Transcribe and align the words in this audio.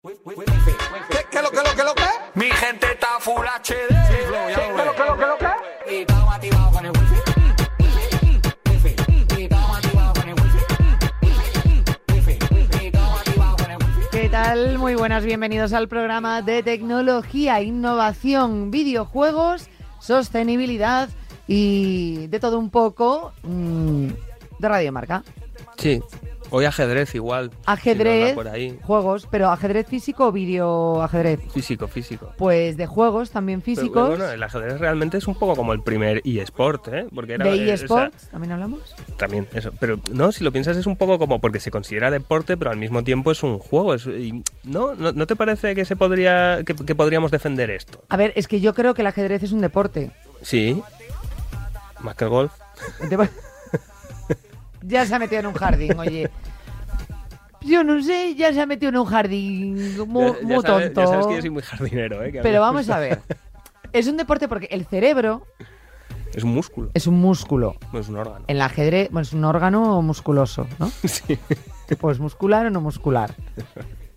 ¿Qué, 0.00 0.14
qué 1.28 1.42
lo 1.42 1.50
que 1.50 1.56
lo 1.56 1.74
que 1.74 1.82
lo 1.82 1.92
que? 1.92 2.04
Mi 2.36 2.46
gente 2.52 2.86
está 2.92 3.18
full 3.18 3.44
HD. 3.44 3.88
¿Qué 4.08 4.84
lo 4.84 4.94
que 4.94 5.04
lo 5.04 5.16
que 5.16 5.26
lo 5.26 5.38
que? 5.38 5.92
Y 5.92 5.96
estamos 6.02 6.34
activados 6.34 6.72
con 6.72 6.86
el 6.86 6.92
wifi. 6.92 7.16
Y 9.36 9.42
estamos 9.42 9.76
activados 9.76 10.18
con 10.20 10.28
el. 13.72 14.08
¿Qué 14.12 14.28
tal? 14.28 14.78
Muy 14.78 14.94
buenas, 14.94 15.24
bienvenidos 15.24 15.72
al 15.72 15.88
programa 15.88 16.42
de 16.42 16.62
tecnología, 16.62 17.60
innovación, 17.60 18.70
videojuegos, 18.70 19.68
sostenibilidad 19.98 21.08
y 21.48 22.28
de 22.28 22.38
todo 22.38 22.60
un 22.60 22.70
poco 22.70 23.32
mm, 23.42 24.06
de 24.60 24.68
Radio 24.68 24.92
Marca. 24.92 25.24
Sí, 25.76 26.00
hoy 26.50 26.64
ajedrez 26.64 27.14
igual. 27.14 27.50
Ajedrez, 27.66 28.14
Si 28.14 28.20
no 28.20 28.28
anda 28.30 28.34
por 28.34 28.48
ahí. 28.48 28.78
juegos, 28.82 29.28
pero 29.30 29.48
ajedrez 29.50 29.86
físico 29.86 30.26
o 30.28 30.32
video 30.32 31.02
ajedrez. 31.02 31.40
Físico, 31.52 31.88
físico. 31.88 32.32
Pues 32.38 32.76
de 32.76 32.86
juegos 32.86 33.30
también 33.30 33.60
Pero, 33.60 33.76
físicos, 33.80 34.08
bueno, 34.08 34.30
el 34.30 34.42
ajedrez 34.42 34.78
realmente 34.80 35.18
es 35.18 35.26
un 35.26 35.34
poco 35.38 35.54
como 35.56 35.72
el 35.72 35.82
primer 35.82 36.22
eSport, 36.24 36.88
¿eh? 36.88 37.06
Porque 37.14 37.34
era, 37.34 37.44
de 37.44 37.70
eh, 37.70 37.74
o 37.74 37.76
sea, 37.88 38.10
también 38.30 38.52
hablamos. 38.52 38.94
también 39.16 39.46
eso. 39.54 39.70
Pero 39.78 39.98
no, 40.12 40.32
si 40.32 40.44
lo 40.44 40.52
piensas 40.52 40.76
es 40.76 40.86
un 40.86 40.96
poco 40.96 41.18
como 41.18 41.40
porque 41.40 41.60
se 41.60 41.70
considera 41.70 42.10
deporte, 42.10 42.56
pero 42.56 42.70
al 42.70 42.76
mismo 42.76 43.04
tiempo 43.04 43.30
es 43.30 43.42
un 43.42 43.58
juego. 43.58 43.94
es- 43.94 44.06
y, 44.06 44.42
¿no? 44.64 44.94
¿no? 44.94 45.12
no 45.12 45.26
te 45.26 45.36
parece 45.36 45.74
que 45.74 45.84
se 45.84 45.96
podría 45.96 46.62
que, 46.64 46.74
que 46.74 46.94
podríamos 46.94 47.30
defender 47.30 47.70
esto? 47.70 48.02
A 48.08 48.16
ver, 48.16 48.32
es 48.36 48.48
que 48.48 48.60
yo 48.60 48.74
creo 48.74 48.94
que 48.94 49.02
el 49.02 49.06
ajedrez 49.08 49.42
es 49.42 49.52
un 49.52 49.60
deporte. 49.60 50.10
Sí. 50.42 50.82
Más 52.00 52.14
que 52.14 52.24
el 52.24 52.30
golf. 52.30 52.52
Ya 54.82 55.04
se 55.06 55.14
ha 55.14 55.18
metido 55.18 55.40
en 55.40 55.46
un 55.46 55.54
jardín, 55.54 55.98
oye. 55.98 56.30
Yo 57.62 57.82
no 57.84 58.00
sé, 58.02 58.34
ya 58.36 58.52
se 58.52 58.60
ha 58.60 58.66
metido 58.66 58.90
en 58.90 58.96
un 58.98 59.04
jardín 59.04 59.74
muy, 60.06 60.24
ya, 60.26 60.36
ya 60.40 60.46
muy 60.46 60.62
sabes, 60.62 60.92
tonto. 60.94 61.00
ya 61.00 61.06
sabes 61.08 61.26
que 61.26 61.34
yo 61.34 61.40
soy 61.40 61.50
muy 61.50 61.62
jardinero, 61.62 62.22
¿eh? 62.22 62.32
Que 62.32 62.38
a 62.38 62.42
mí 62.42 62.48
Pero 62.48 62.60
vamos 62.60 62.82
gusta. 62.82 62.96
a 62.96 63.00
ver. 63.00 63.20
Es 63.92 64.06
un 64.06 64.16
deporte 64.16 64.48
porque 64.48 64.68
el 64.70 64.84
cerebro 64.86 65.46
Es 66.34 66.44
un 66.44 66.54
músculo, 66.54 66.90
es 66.94 67.06
un 67.06 67.18
músculo. 67.20 67.74
no 67.92 67.98
es 67.98 68.08
un 68.08 68.16
órgano. 68.16 68.44
En 68.46 68.56
el 68.56 68.62
ajedrez, 68.62 69.08
bueno, 69.10 69.22
es 69.22 69.32
un 69.32 69.44
órgano 69.44 70.00
musculoso, 70.02 70.66
¿no? 70.78 70.88
Sí. 71.04 71.38
Pues 71.98 72.20
muscular 72.20 72.66
o 72.66 72.70
no 72.70 72.80
muscular. 72.80 73.34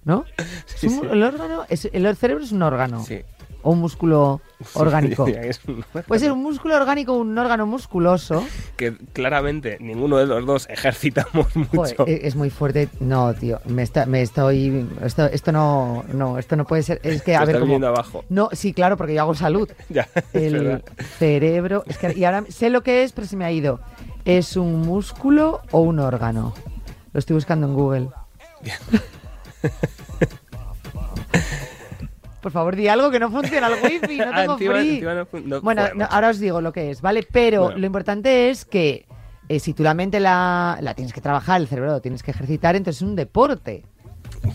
¿No? 0.03 0.25
Sí, 0.65 0.87
Es 0.87 0.93
un- 0.93 1.01
sí. 1.01 1.07
El 1.11 1.23
órgano, 1.23 1.63
es, 1.69 1.89
el 1.91 2.15
cerebro 2.15 2.43
es 2.43 2.51
un 2.51 2.61
órgano. 2.61 3.03
Sí. 3.03 3.21
O 3.63 3.71
un 3.71 3.79
músculo 3.79 4.41
orgánico. 4.73 5.27
Es 5.27 5.59
un 5.67 5.83
Puede 6.07 6.19
ser 6.19 6.31
un 6.31 6.41
músculo 6.41 6.75
orgánico 6.75 7.13
o 7.13 7.17
un 7.17 7.37
órgano 7.37 7.65
musculoso. 7.65 8.43
que 8.75 8.93
claramente 9.13 9.77
ninguno 9.79 10.17
de 10.17 10.25
los 10.25 10.45
dos 10.45 10.67
ejercitamos 10.69 11.55
mucho. 11.55 11.95
Joder, 11.97 12.09
e- 12.09 12.27
es 12.27 12.35
muy 12.35 12.49
fuerte. 12.49 12.89
No, 12.99 13.33
tío, 13.33 13.59
me, 13.65 13.83
está, 13.83 14.05
me 14.05 14.21
estoy. 14.21 14.87
Esto, 15.03 15.25
esto 15.25 15.51
no, 15.51 16.03
no, 16.13 16.37
esto 16.39 16.55
no 16.55 16.65
puede 16.65 16.83
ser. 16.83 16.99
Es 17.03 17.21
que, 17.21 17.35
a 17.35 17.45
ver, 17.45 17.59
como. 17.59 17.75
abajo. 17.85 18.23
No, 18.29 18.49
sí, 18.53 18.73
claro, 18.73 18.97
porque 18.97 19.13
yo 19.13 19.21
hago 19.21 19.35
salud. 19.35 19.69
Ya, 19.89 20.07
El 20.33 20.83
cerebro. 21.19 21.83
Es 21.87 21.97
que, 21.97 22.13
y 22.17 22.23
ahora 22.25 22.43
sé 22.49 22.69
lo 22.69 22.81
que 22.81 23.03
es, 23.03 23.11
pero 23.11 23.27
se 23.27 23.35
me 23.35 23.45
ha 23.45 23.51
ido. 23.51 23.79
¿Es 24.25 24.55
un 24.57 24.81
músculo 24.81 25.61
o 25.71 25.81
un 25.81 25.99
órgano? 25.99 26.53
Lo 27.13 27.19
estoy 27.19 27.33
buscando 27.35 27.67
en 27.67 27.73
Google. 27.73 28.07
Por 32.41 32.51
favor, 32.51 32.75
di 32.75 32.87
algo 32.87 33.11
que 33.11 33.19
no 33.19 33.29
funciona 33.29 33.67
el 33.67 33.75
wifi, 33.83 34.17
no 34.17 34.31
tengo 34.35 34.57
free. 34.57 35.01
no 35.01 35.25
no 35.45 35.61
bueno, 35.61 35.83
no, 35.95 36.05
ahora 36.09 36.29
os 36.29 36.39
digo 36.39 36.59
lo 36.61 36.73
que 36.73 36.91
es, 36.91 37.01
¿vale? 37.01 37.25
Pero 37.31 37.63
Bueno. 37.65 37.77
lo 37.77 37.85
importante 37.85 38.49
es 38.49 38.65
que 38.65 39.05
eh, 39.47 39.59
si 39.59 39.73
tú 39.73 39.83
la 39.83 39.93
mente 39.93 40.19
la, 40.19 40.77
la 40.81 40.93
tienes 40.93 41.13
que 41.13 41.21
trabajar, 41.21 41.61
el 41.61 41.67
cerebro 41.67 41.91
lo 41.91 42.01
tienes 42.01 42.23
que 42.23 42.31
ejercitar, 42.31 42.75
entonces 42.75 43.01
es 43.01 43.07
un 43.07 43.15
deporte. 43.15 43.83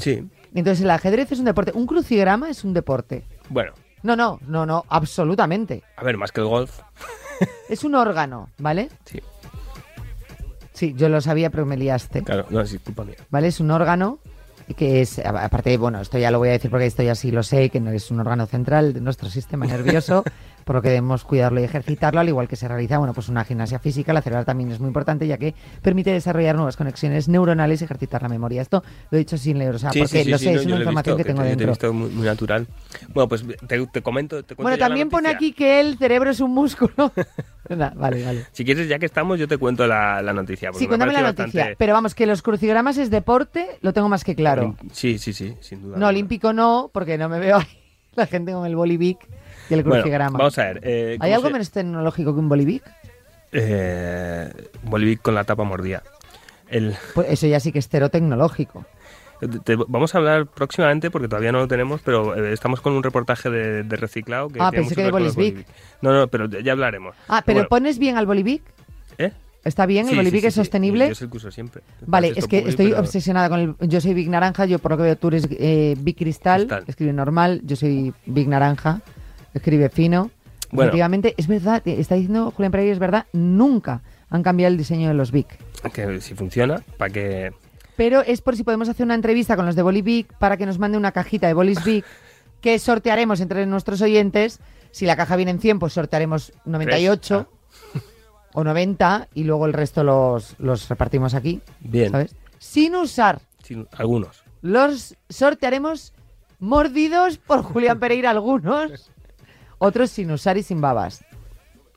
Sí, 0.01 0.27
Entonces 0.55 0.83
el 0.85 0.91
ajedrez 0.91 1.31
es 1.33 1.39
un 1.39 1.45
deporte. 1.45 1.71
Un 1.75 1.87
crucigrama 1.87 2.49
es 2.51 2.65
un 2.65 2.73
deporte. 2.75 3.25
bueno, 3.51 3.73
No, 4.03 4.17
no, 4.17 4.41
no, 4.47 4.65
no, 4.67 4.85
absolutamente. 4.89 5.83
a 5.97 6.03
ver, 6.03 6.17
más 6.17 6.33
que 6.33 6.41
el 6.41 6.47
golf. 6.47 6.81
Es 7.69 7.85
un 7.85 7.95
órgano, 7.95 8.49
¿vale? 8.59 8.89
Sí, 9.05 9.21
Sí, 10.73 10.95
yo 10.97 11.09
lo 11.09 11.21
sabía, 11.21 11.51
pero 11.51 11.65
me 11.67 11.77
liaste. 11.77 12.23
claro, 12.23 12.47
no, 12.51 12.61
es 12.61 12.79
culpa 12.85 13.05
mía. 13.05 13.17
¿Vale? 13.31 13.49
Es 13.49 13.61
un 13.61 13.71
órgano 13.71 14.19
que 14.75 15.01
es, 15.01 15.19
aparte, 15.21 15.77
bueno, 15.77 16.01
esto 16.01 16.19
ya 16.19 16.31
lo 16.31 16.39
voy 16.39 16.49
a 16.49 16.53
decir 16.53 16.71
porque 16.71 16.87
esto 16.87 17.03
ya 17.03 17.15
sí 17.15 17.31
lo 17.31 17.43
sé, 17.43 17.71
que 17.71 17.81
no 17.81 17.91
es 17.91 18.11
un 18.11 18.19
órgano 18.21 18.47
central 18.47 18.93
de 18.93 19.01
nuestro 19.01 19.29
sistema 19.29 19.67
nervioso, 19.67 20.25
por 20.65 20.77
lo 20.77 20.83
que 20.83 20.89
debemos 20.89 21.23
cuidarlo 21.25 21.61
y 21.61 21.65
ejercitarlo, 21.65 22.21
al 22.21 22.29
igual 22.29 22.49
que 22.49 22.57
se 22.57 22.67
realiza, 22.67 22.99
bueno, 22.99 23.15
pues 23.15 23.29
una 23.29 23.45
gimnasia 23.45 23.79
física, 23.79 24.13
la 24.13 24.23
cerebral 24.23 24.45
también 24.45 24.73
es 24.73 24.81
muy 24.81 24.89
importante, 24.89 25.27
ya 25.27 25.39
que 25.39 25.55
permite 25.83 26.11
desarrollar 26.13 26.57
nuevas 26.57 26.77
conexiones 26.77 27.29
neuronales 27.29 27.81
y 27.81 27.85
ejercitar 27.85 28.23
la 28.23 28.29
memoria. 28.29 28.63
Esto 28.63 28.83
lo 29.11 29.17
he 29.17 29.21
dicho 29.21 29.39
sin 29.39 29.59
leer, 29.59 29.75
o 29.77 29.79
sea, 29.79 29.91
Sí, 29.91 30.01
porque 30.01 30.19
sí, 30.19 30.25
sí, 30.25 30.31
lo 30.31 30.39
sé, 30.39 30.53
no, 30.55 30.61
es 30.61 30.67
una 30.67 30.77
información 30.79 31.17
visto, 31.17 31.25
que 31.25 31.33
tengo 31.33 31.43
te- 31.43 31.45
te 31.45 31.53
he 31.53 31.57
dentro. 31.57 31.69
visto 31.73 31.93
muy, 31.93 32.11
muy 32.11 32.27
natural. 32.27 32.67
Bueno, 33.15 33.29
pues 33.29 33.45
te, 33.69 33.87
te 33.87 34.03
comento. 34.03 34.43
Te 34.43 34.55
cuento 34.57 34.63
Bueno, 34.63 34.79
también 34.79 35.09
pone 35.11 35.29
aquí 35.29 35.53
que 35.53 35.79
el 35.81 35.97
cerebro 35.99 36.31
es 36.31 36.41
un 36.41 36.53
músculo. 36.53 37.13
Nah, 37.69 37.91
vale, 37.95 38.25
vale. 38.25 38.47
Si 38.53 38.65
quieres, 38.65 38.89
ya 38.89 38.99
que 38.99 39.07
estamos, 39.07 39.39
yo 39.39 39.49
te 39.49 39.59
cuento 39.59 39.87
la, 39.87 40.23
la 40.23 40.33
noticia. 40.33 40.71
Sí, 40.75 40.85
me 40.85 40.89
cuéntame 40.89 41.13
la 41.13 41.23
noticia. 41.23 41.45
bastante- 41.45 41.77
Pero 41.77 41.93
vamos, 41.93 42.15
que 42.15 42.27
los 42.27 42.43
crucigramas 42.43 42.99
es 42.99 43.11
deporte, 43.11 43.79
lo 43.81 43.93
tengo 43.93 44.09
más 44.09 44.25
que 44.25 44.35
claro. 44.35 44.77
Sí, 44.93 45.19
sí, 45.19 45.33
sí, 45.33 45.57
sin 45.61 45.83
duda. 45.83 45.97
No, 45.99 46.09
olímpico 46.09 46.53
no, 46.53 46.91
porque 46.93 47.19
no 47.19 47.29
me 47.29 47.39
veo 47.39 47.57
ahí 47.59 47.67
la 48.15 48.27
gente 48.27 48.53
con 48.53 48.67
el 48.67 48.77
bolivic 48.77 49.19
y 49.69 49.75
el 49.75 49.83
Bueno, 49.83 50.03
crucigrama. 50.03 50.39
vamos 50.39 50.59
a 50.59 50.65
ver. 50.65 50.81
eh, 50.83 51.11
¿Hay 51.13 51.19
¿cómo 51.19 51.35
algo 51.35 51.47
se- 51.49 51.53
menos 51.53 51.71
tecnológico 51.71 52.33
que 52.35 52.41
un 52.41 52.49
bolivic? 52.49 52.83
Eh, 53.53 54.53
Bolivic 54.83 55.23
con 55.23 55.35
la 55.35 55.45
tapa 55.45 55.65
mordida. 55.65 56.03
El, 56.69 56.95
Pues 57.15 57.29
eso 57.31 57.47
ya 57.47 57.61
sí 57.61 57.73
que 57.73 57.79
es 57.79 57.89
cero 57.89 58.09
tecnológico. 58.11 58.85
Te- 59.65 59.77
vamos 59.77 60.15
a 60.15 60.19
hablar 60.19 60.47
próximamente 60.47 61.11
porque 61.11 61.29
todavía 61.29 61.53
no 61.53 61.59
lo 61.59 61.69
tenemos, 61.69 62.01
pero 62.03 62.35
eh, 62.37 62.53
estamos 62.53 62.81
con 62.81 62.93
un 62.95 63.03
reportaje 63.03 63.51
de, 63.51 63.83
de 63.83 63.97
reciclado. 63.97 64.49
Que 64.49 64.59
Ah, 64.61 64.71
pensé 64.71 64.95
que 64.95 65.03
de. 65.05 65.11
Bolivic. 65.11 65.67
No, 66.03 66.13
no, 66.13 66.29
pero 66.29 66.47
ya 66.49 66.73
hablaremos. 66.73 67.15
Ah, 67.29 67.43
pero 67.45 67.57
Bueno, 67.59 67.69
pones 67.69 67.99
bien 67.99 68.17
al 68.17 68.27
bolivic. 68.27 68.63
¿eh? 69.19 69.33
¿Está 69.65 69.85
bien? 69.87 70.07
Sí, 70.07 70.13
¿El 70.13 70.19
bolivic 70.19 70.43
sí, 70.43 70.47
es 70.47 70.55
sí, 70.55 70.61
sí. 70.61 70.65
sostenible? 70.65 71.09
Yo 71.09 71.15
soy 71.15 71.25
el 71.27 71.31
que 71.33 71.37
uso 71.39 71.51
siempre. 71.51 71.83
Vale, 72.07 72.33
es 72.37 72.47
que 72.47 72.59
estoy 72.59 72.89
pero- 72.91 73.01
obsesionada 73.01 73.49
con 73.49 73.59
el... 73.61 73.89
Yo 73.89 74.01
soy 74.01 74.15
Big 74.15 74.29
Naranja, 74.31 74.65
yo 74.67 74.79
por 74.79 74.93
lo 74.93 74.97
que 74.97 75.03
veo 75.03 75.17
tú 75.17 75.29
eres 75.29 75.49
eh, 75.51 75.97
Big 75.99 76.17
Cristal, 76.17 76.61
Cristal. 76.63 76.85
escribe 76.87 77.13
normal, 77.13 77.61
yo 77.65 77.75
soy 77.75 78.15
Big 78.27 78.47
Naranja, 78.49 79.01
escribe 79.55 79.89
fino. 79.89 80.31
Bueno. 80.71 80.89
Efectivamente, 80.89 81.35
es 81.37 81.47
verdad, 81.49 81.83
está 81.87 82.15
diciendo 82.17 82.53
Julián 82.53 82.71
Pereira, 82.73 82.93
es 82.93 82.99
verdad, 82.99 83.27
nunca 83.33 84.03
han 84.31 84.43
cambiado 84.43 84.71
el 84.73 84.79
diseño 84.79 85.09
de 85.09 85.15
los 85.15 85.31
Big. 85.33 85.47
Que 85.93 86.21
si 86.21 86.35
funciona, 86.35 86.83
para 86.97 87.13
que... 87.13 87.53
Pero 87.97 88.21
es 88.23 88.41
por 88.43 88.57
si 88.57 88.63
podemos 88.65 88.89
hacer 88.89 89.05
una 89.05 89.15
entrevista 89.15 89.57
con 89.57 89.67
los 89.67 89.75
de 89.77 89.83
Bolivic 89.83 90.33
para 90.35 90.57
que 90.57 90.67
nos 90.67 90.79
mande 90.79 90.99
una 90.99 91.13
cajita 91.13 91.47
de 91.47 91.55
Bolis 91.55 91.79
que 92.61 92.79
sortearemos 92.79 93.41
entre 93.41 93.65
nuestros 93.67 94.01
oyentes. 94.03 94.61
Si 94.91 95.07
la 95.07 95.17
caja 95.17 95.37
viene 95.37 95.51
en 95.53 95.61
100, 95.61 95.79
pues 95.79 95.93
sortearemos 95.93 96.53
98 96.65 97.49
o 98.55 98.65
90 98.65 99.29
y 99.35 99.45
luego 99.45 99.67
el 99.67 99.73
resto 99.73 100.03
los, 100.03 100.55
los 100.59 100.89
repartimos 100.89 101.35
aquí, 101.35 101.61
Bien, 101.81 102.11
¿sabes? 102.13 102.35
Sin 102.59 102.95
usar. 102.97 103.41
sin- 103.63 103.87
algunos. 103.93 104.43
Los 104.63 105.15
sortearemos 105.29 106.13
mordidos 106.59 107.37
por 107.39 107.63
Julián 107.63 107.99
Pereira 108.01 108.31
algunos, 108.31 109.11
otros 109.79 110.11
sin 110.11 110.31
usar 110.31 110.57
y 110.57 110.63
sin 110.63 110.81
babas. 110.81 111.25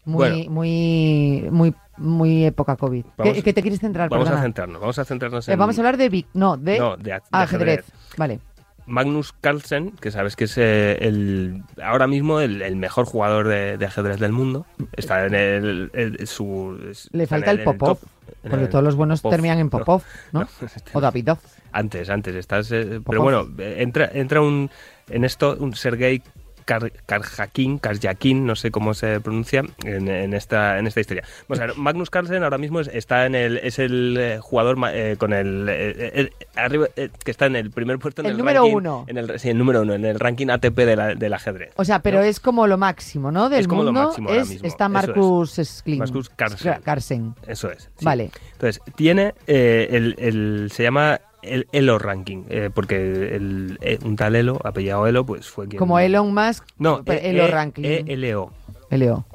Muy, 0.04 0.16
Bueno. 0.18 0.52
muy, 0.52 1.48
muy, 1.52 1.76
muy 2.00 2.46
época 2.46 2.76
COVID. 2.76 3.06
Vamos- 3.18 3.34
¿Qué, 3.36 3.44
qué 3.44 3.54
te 3.54 3.62
quieres 3.62 3.80
centrar? 3.80 4.10
Vamos 4.10 4.30
a 4.30 4.42
centrarnos, 4.42 4.80
vamos 4.82 4.98
a 5.00 5.06
centrarnos 5.06 5.48
Eh, 5.48 5.54
en... 5.54 5.60
vamos 5.60 5.78
a 5.78 5.82
hablar 5.82 5.98
de 5.98 6.10
Vic, 6.10 6.28
no, 6.34 6.58
de, 6.58 6.80
No, 6.80 6.98
de, 6.98 7.14
a- 7.14 7.20
de 7.20 7.24
ajedrez. 7.32 7.80
ajedrez. 7.80 7.86
Vale. 8.18 8.40
Magnus 8.86 9.34
Carlsen, 9.34 9.92
que 10.02 10.10
sabes 10.10 10.36
que 10.36 10.46
es 10.46 10.58
eh, 10.58 10.98
el 11.02 11.64
ahora 11.84 12.08
mismo 12.08 12.40
el, 12.40 12.64
el 12.64 12.76
mejor 12.76 13.06
jugador 13.06 13.48
de, 13.48 13.78
de 13.78 13.86
ajedrez 13.86 14.20
del 14.20 14.32
mundo, 14.32 14.66
está 14.94 15.28
en 15.28 15.36
el, 15.36 15.92
el- 15.94 16.26
su 16.28 16.76
Le 17.12 17.28
falta 17.28 17.52
el 17.52 17.60
en 17.60 17.66
Popov, 17.66 18.00
top, 18.00 18.10
porque 18.50 18.64
el 18.64 18.70
todos 18.70 18.84
los 18.84 18.96
buenos 18.96 19.22
Popov. 19.22 19.34
terminan 19.36 19.60
en 19.60 19.70
Popov, 19.70 20.02
¿no? 20.32 20.42
este- 20.62 20.90
O 20.94 21.02
Davidov. 21.02 21.38
Antes, 21.72 22.10
antes, 22.10 22.34
estás. 22.34 22.72
eh, 22.72 23.00
pero 23.06 23.22
bueno, 23.22 23.48
entra, 23.60 24.10
entra 24.12 24.42
un 24.42 24.72
en 25.08 25.24
esto 25.24 25.56
un 25.60 25.76
Sergei 25.76 26.24
Kar- 26.70 26.92
Karjakin, 27.08 27.80
Karjakin, 27.80 28.46
no 28.46 28.56
sé 28.56 28.70
cómo 28.70 28.94
se 28.94 29.20
pronuncia, 29.22 29.64
en, 29.84 30.08
en 30.08 30.34
esta, 30.36 30.78
en 30.78 30.86
esta 30.86 31.00
historia. 31.00 31.24
Vamos 31.48 31.62
a 31.64 31.66
ver, 31.66 31.76
Magnus 31.78 32.10
Carlsen 32.12 32.44
ahora 32.44 32.60
mismo 32.60 32.80
es- 32.80 32.90
está 32.94 33.26
en 33.26 33.34
el, 33.34 33.58
es 33.58 33.80
el 33.80 34.16
eh, 34.20 34.38
jugador 34.40 34.78
eh, 34.94 35.16
con 35.18 35.34
el, 35.34 35.68
eh, 35.68 36.12
eh, 36.14 36.30
arriba, 36.56 36.86
eh, 36.96 37.10
que 37.26 37.32
está 37.32 37.48
en 37.48 37.56
el 37.56 37.72
primer 37.72 37.98
puesto 37.98 38.22
en 38.22 38.28
El 38.28 38.32
el, 38.34 38.38
número 38.38 38.64
ranking- 38.64 38.76
uno. 38.76 39.06
En 39.08 39.18
el, 39.18 39.40
sí, 39.40 39.50
el 39.50 39.58
número 39.58 39.82
uno, 39.82 39.96
en 39.96 40.06
el 40.06 40.20
ranking 40.20 40.48
ATP 40.50 40.86
de 40.86 40.96
la- 40.96 41.16
del 41.16 41.34
ajedrez. 41.34 41.72
O 41.76 41.84
sea, 41.86 42.00
pero 42.04 42.20
¿no? 42.20 42.24
es 42.26 42.40
como 42.40 42.68
lo 42.68 42.78
máximo, 42.78 43.32
¿no? 43.32 43.50
Del 43.50 43.62
Es 43.62 43.68
como 43.68 43.84
lo 43.84 43.92
máximo 43.92 44.30
ahora 44.30 44.42
es- 44.44 44.50
mismo, 44.50 44.68
está 44.68 44.88
Marcus 44.90 45.60
Skling. 45.64 46.00
Marcus 46.00 46.30
Carlsen. 46.30 46.76
Carlsen. 46.84 47.36
Eso 47.48 47.72
es. 47.72 47.90
sí. 47.98 48.06
Vale. 48.06 48.30
Entonces, 48.54 48.82
tiene 48.96 49.34
el, 49.48 50.16
el- 50.20 50.70
se 50.74 50.84
llama 50.84 51.20
el 51.42 51.68
Elo 51.72 52.00
Ranking, 52.00 52.44
eh, 52.50 52.70
porque 52.74 53.36
el, 53.36 53.78
eh, 53.82 53.98
un 54.04 54.16
tal 54.16 54.36
Elo, 54.36 54.60
apellidado 54.64 55.08
Elo, 55.08 55.26
pues 55.26 55.48
fue 55.50 55.68
quien... 55.68 55.80
Como 55.80 56.00
Elon 56.00 56.34
Musk, 56.34 56.66
No, 56.78 57.02
E- 57.06 57.30
Elo 57.32 57.46
E- 57.46 57.48
Ranking. 57.52 57.84
E- 57.86 58.18
LO. 58.18 58.52
Eleo. 58.90 59.26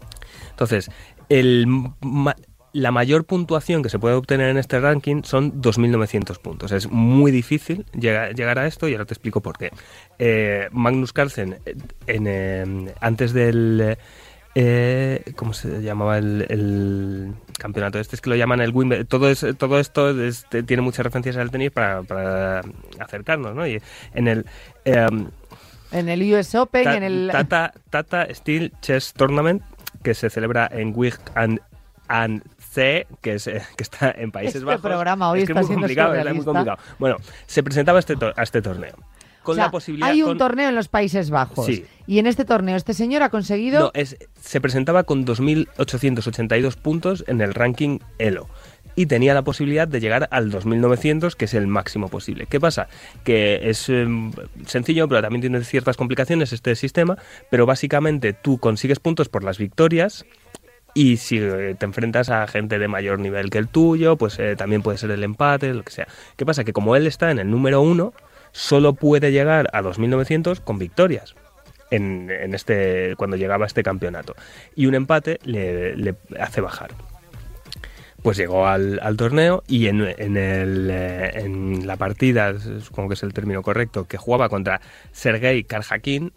Entonces, 0.50 0.90
el 1.28 1.66
ma- 2.00 2.36
la 2.72 2.90
mayor 2.90 3.24
puntuación 3.24 3.84
que 3.84 3.88
se 3.88 4.00
puede 4.00 4.16
obtener 4.16 4.48
en 4.48 4.56
este 4.58 4.80
ranking 4.80 5.22
son 5.22 5.62
2.900 5.62 6.38
puntos. 6.40 6.72
Es 6.72 6.90
muy 6.90 7.30
difícil 7.30 7.86
llegar, 7.96 8.34
llegar 8.34 8.58
a 8.58 8.66
esto 8.66 8.88
y 8.88 8.92
ahora 8.94 9.04
te 9.04 9.14
explico 9.14 9.40
por 9.40 9.56
qué. 9.56 9.70
Eh, 10.18 10.68
Magnus 10.72 11.12
Carlsen, 11.12 11.58
en, 12.08 12.90
antes 13.00 13.32
del... 13.32 13.96
eh, 14.54 15.22
¿Cómo 15.36 15.52
se 15.52 15.82
llamaba 15.82 16.18
el, 16.18 16.46
el 16.48 17.34
campeonato? 17.58 17.98
Este 17.98 18.16
es 18.16 18.20
que 18.22 18.30
lo 18.30 18.36
llaman 18.36 18.60
el 18.60 18.70
Wimbledon. 18.72 19.06
Todo, 19.06 19.28
es, 19.28 19.44
todo 19.58 19.78
esto 19.78 20.10
es- 20.22 20.46
tiene 20.66 20.82
muchas 20.82 21.04
referencias 21.04 21.36
al 21.36 21.50
tenis 21.50 21.70
para, 21.70 22.02
para 22.02 22.60
acercarnos, 23.00 23.54
¿no? 23.54 23.66
Y 23.66 23.80
en 24.14 24.28
el... 24.28 24.46
em, 24.84 25.28
En 25.92 26.08
el 26.08 26.22
US 26.34 26.54
Open, 26.54 26.84
Ta- 26.84 26.96
en 26.96 27.02
el... 27.02 27.28
Tata, 27.32 27.72
Tata 27.90 28.26
Steel 28.34 28.72
Chess 28.80 29.12
Tournament, 29.12 29.62
que 30.02 30.14
se 30.14 30.30
celebra 30.30 30.68
en 30.72 30.92
Wig 30.94 31.14
and, 31.34 31.60
and 32.08 32.42
C, 32.58 33.06
que, 33.22 33.34
es, 33.34 33.46
eh, 33.46 33.62
que 33.76 33.82
está 33.84 34.10
en 34.16 34.30
Países 34.32 34.56
Este 34.56 34.66
Bajos. 34.66 34.82
programa 34.82 35.30
hoy 35.30 35.40
es 35.42 35.46
que 35.46 35.52
está 35.52 35.60
es 35.60 35.66
muy 35.66 35.74
siendo 35.74 35.86
complicado, 35.86 36.14
es 36.14 36.34
muy 36.34 36.44
complicado. 36.44 36.78
Bueno, 36.98 37.16
se 37.46 37.62
presentaba 37.62 37.98
este, 38.00 38.14
a 38.36 38.42
este 38.42 38.60
torneo. 38.62 38.94
Con 39.44 39.52
O 39.52 39.55
sea, 39.56 39.67
la 39.67 39.70
posibilidad... 39.70 40.08
hay 40.11 40.23
un 40.23 40.31
con- 40.31 40.38
torneo 40.38 40.69
en 40.70 40.75
los 40.75 40.88
Países 40.88 41.31
Bajos. 41.31 41.67
Sí. 41.67 41.85
Y 42.08 42.19
en 42.19 42.26
este 42.26 42.44
torneo 42.44 42.75
este 42.76 42.94
señor 42.94 43.23
ha 43.23 43.29
conseguido... 43.29 43.79
No, 43.81 43.91
es, 43.94 44.17
se 44.43 44.61
presentaba 44.61 45.05
con 45.05 45.25
2.882 45.25 46.76
puntos 46.76 47.25
en 47.29 47.41
el 47.41 47.55
ranking 47.55 47.99
ELO. 48.19 48.49
Y 48.96 49.06
tenía 49.06 49.35
la 49.35 49.43
posibilidad 49.43 49.88
de 49.88 50.00
llegar 50.00 50.29
al 50.31 50.52
2.900, 50.52 51.35
que 51.35 51.46
es 51.46 51.55
el 51.55 51.67
máximo 51.67 52.08
posible. 52.08 52.46
¿Qué 52.46 52.61
pasa? 52.61 52.88
Que 53.25 53.69
es 53.69 53.88
em, 53.88 54.31
sencillo, 54.67 55.08
pero 55.08 55.20
también 55.20 55.41
tiene 55.41 55.62
ciertas 55.64 55.96
complicaciones 55.96 56.52
este 56.52 56.76
sistema. 56.76 57.19
Pero 57.50 57.67
básicamente 57.67 58.32
tú 58.32 58.58
consigues 58.58 59.00
puntos 59.00 59.29
por 59.29 59.43
las 59.43 59.58
victorias. 59.58 60.25
Y 60.94 61.17
si 61.17 61.38
eh, 61.38 61.75
te 61.76 61.85
enfrentas 61.87 62.31
a 62.31 62.46
gente 62.46 62.79
de 62.79 62.87
mayor 62.87 63.19
nivel 63.19 63.50
que 63.50 63.58
el 63.58 63.67
tuyo, 63.67 64.17
pues 64.17 64.38
eh, 64.38 64.55
también 64.56 64.81
puede 64.81 64.96
ser 64.96 65.11
el 65.11 65.25
empate, 65.25 65.75
lo 65.75 65.82
que 65.82 65.91
sea. 65.91 66.06
¿Qué 66.37 66.46
pasa? 66.46 66.62
Que 66.62 66.73
como 66.73 66.94
él 66.94 67.08
está 67.08 67.32
en 67.32 67.41
el 67.41 67.50
número 67.50 67.81
uno, 67.82 68.12
solo 68.56 68.94
puede 68.94 69.32
llegar 69.32 69.68
a 69.72 69.82
2.900 69.82 70.60
con 70.60 70.78
victorias 70.78 71.34
en, 71.90 72.30
en 72.30 72.54
este 72.54 73.14
cuando 73.18 73.36
llegaba 73.36 73.64
a 73.64 73.66
este 73.66 73.82
campeonato. 73.82 74.36
Y 74.76 74.86
un 74.86 74.94
empate 74.94 75.40
le, 75.42 75.96
le 75.96 76.14
hace 76.40 76.60
bajar. 76.60 76.92
Pues 78.22 78.36
llegó 78.38 78.66
al, 78.68 79.00
al 79.02 79.16
torneo 79.18 79.64
y 79.66 79.88
en, 79.88 80.00
en, 80.00 80.36
el, 80.38 80.88
eh, 80.90 81.30
en 81.34 81.86
la 81.86 81.96
partida, 81.96 82.54
supongo 82.80 83.08
que 83.10 83.14
es 83.14 83.22
el 83.24 83.34
término 83.34 83.60
correcto, 83.60 84.06
que 84.06 84.16
jugaba 84.16 84.48
contra 84.48 84.80
Sergei 85.12 85.64
Karjakin, 85.64 86.32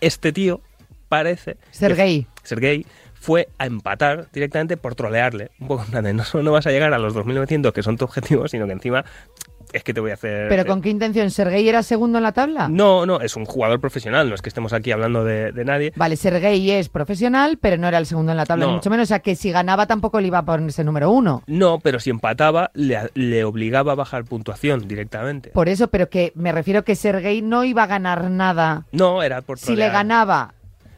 este 0.00 0.32
tío 0.32 0.60
parece... 1.08 1.54
que- 1.54 1.58
Sergei. 1.72 2.26
Sergei 2.42 2.86
fue 3.14 3.48
a 3.58 3.66
empatar 3.66 4.28
directamente 4.32 4.76
por 4.76 4.94
trolearle. 4.94 5.50
Un 5.58 5.68
poco 5.68 5.82
en 5.84 5.90
plan 5.90 6.04
de, 6.04 6.12
no 6.14 6.24
solo 6.24 6.44
no 6.44 6.52
vas 6.52 6.66
a 6.66 6.70
llegar 6.70 6.92
a 6.94 6.98
los 6.98 7.14
2.900 7.14 7.72
que 7.72 7.82
son 7.82 7.96
tu 7.96 8.04
objetivo, 8.04 8.48
sino 8.48 8.66
que 8.66 8.72
encima 8.72 9.04
es 9.74 9.84
que 9.84 9.92
te 9.92 10.00
voy 10.00 10.10
a 10.12 10.14
hacer... 10.14 10.48
¿Pero 10.48 10.64
con 10.66 10.80
qué 10.80 10.88
intención? 10.90 11.30
¿Sergei 11.30 11.68
era 11.68 11.82
segundo 11.82 12.18
en 12.18 12.24
la 12.24 12.32
tabla? 12.32 12.68
No, 12.68 13.04
no, 13.06 13.20
es 13.20 13.36
un 13.36 13.44
jugador 13.44 13.80
profesional, 13.80 14.28
no 14.28 14.34
es 14.34 14.42
que 14.42 14.48
estemos 14.48 14.72
aquí 14.72 14.92
hablando 14.92 15.24
de, 15.24 15.52
de 15.52 15.64
nadie. 15.64 15.92
Vale, 15.96 16.16
Sergei 16.16 16.70
es 16.70 16.88
profesional, 16.88 17.58
pero 17.60 17.76
no 17.76 17.88
era 17.88 17.98
el 17.98 18.06
segundo 18.06 18.32
en 18.32 18.36
la 18.38 18.46
tabla, 18.46 18.64
No. 18.66 18.70
ni 18.70 18.76
mucho 18.76 18.90
menos. 18.90 19.04
O 19.04 19.08
sea, 19.08 19.18
que 19.20 19.34
si 19.36 19.50
ganaba 19.50 19.86
tampoco 19.86 20.20
le 20.20 20.28
iba 20.28 20.38
a 20.38 20.44
ponerse 20.44 20.84
número 20.84 21.10
uno. 21.10 21.42
No, 21.46 21.78
pero 21.80 22.00
si 22.00 22.10
empataba, 22.10 22.70
le, 22.74 23.10
le 23.14 23.44
obligaba 23.44 23.92
a 23.92 23.94
bajar 23.96 24.24
puntuación 24.24 24.86
directamente. 24.88 25.50
Por 25.50 25.68
eso, 25.68 25.88
pero 25.88 26.08
que 26.08 26.32
me 26.34 26.52
refiero 26.52 26.84
que 26.84 26.94
Sergei 26.94 27.42
no 27.42 27.64
iba 27.64 27.82
a 27.82 27.86
ganar 27.86 28.30
nada. 28.30 28.86
No, 28.92 29.22
era 29.22 29.42
por 29.42 29.58
Si 29.58 29.70
le 29.72 29.74
trolear. 29.76 29.92
ganaba, 29.92 30.54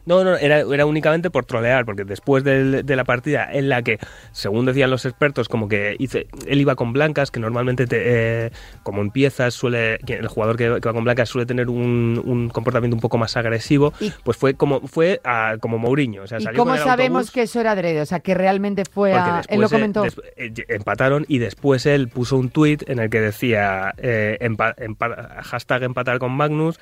No, 0.07 0.23
no, 0.23 0.37
era, 0.37 0.61
era 0.61 0.85
únicamente 0.85 1.29
por 1.29 1.45
trolear, 1.45 1.85
porque 1.85 2.05
después 2.05 2.43
de, 2.43 2.83
la 2.95 3.03
partida 3.03 3.47
en 3.51 3.67
la 3.69 3.81
que, 3.83 3.99
según 4.31 4.65
decían 4.65 4.89
los 4.89 5.05
expertos, 5.05 5.49
como 5.49 5.67
que 5.67 5.95
hice, 5.99 6.27
él 6.47 6.61
iba 6.61 6.75
con 6.75 6.93
blancas, 6.93 7.29
que 7.29 7.39
normalmente, 7.39 7.85
te, 7.87 8.45
eh, 8.45 8.51
como 8.83 9.01
empiezas, 9.01 9.53
suele, 9.53 9.99
el 10.07 10.27
jugador 10.27 10.55
que, 10.55 10.63
que 10.81 10.87
va 10.89 10.93
con 10.93 11.03
blancas 11.03 11.27
suele 11.27 11.45
tener 11.45 11.67
un, 11.69 12.21
un 12.25 12.49
comportamiento 12.49 12.95
un 12.95 13.01
poco 13.01 13.17
más 13.17 13.35
agresivo, 13.37 13.93
Y- 13.99 14.11
pues 14.23 14.37
fue 14.37 14.53
como 14.53 14.79
fue 14.87 15.19
a- 15.25 15.57
como 15.59 15.77
Mourinho. 15.77 16.23
O 16.23 16.27
sea, 16.27 16.39
¿y 16.39 16.41
salió 16.43 16.57
cómo 16.63 16.77
sabemos 16.77 17.17
autobús, 17.23 17.31
que 17.31 17.41
eso 17.41 17.59
era 17.59 17.73
adrede? 17.73 17.99
O 18.01 18.05
sea, 18.05 18.21
que 18.21 18.33
realmente 18.33 18.83
fue 18.85 19.11
a... 19.13 19.41
Él 19.49 19.59
lo 19.59 19.67
eh, 19.67 19.69
comentó. 19.69 20.03
des- 20.03 20.21
eh, 20.37 20.53
empataron 20.69 21.25
y 21.27 21.39
después 21.39 21.85
él 21.85 22.07
puso 22.07 22.37
un 22.37 22.49
tuit 22.49 22.89
en 22.89 22.99
el 22.99 23.09
que 23.09 23.19
decía 23.19 23.93
eh, 23.97 24.37
empa- 24.39 24.75
empa- 24.77 25.41
hashtag 25.43 25.83
empatar 25.83 26.17
con 26.19 26.31
Magnus, 26.31 26.79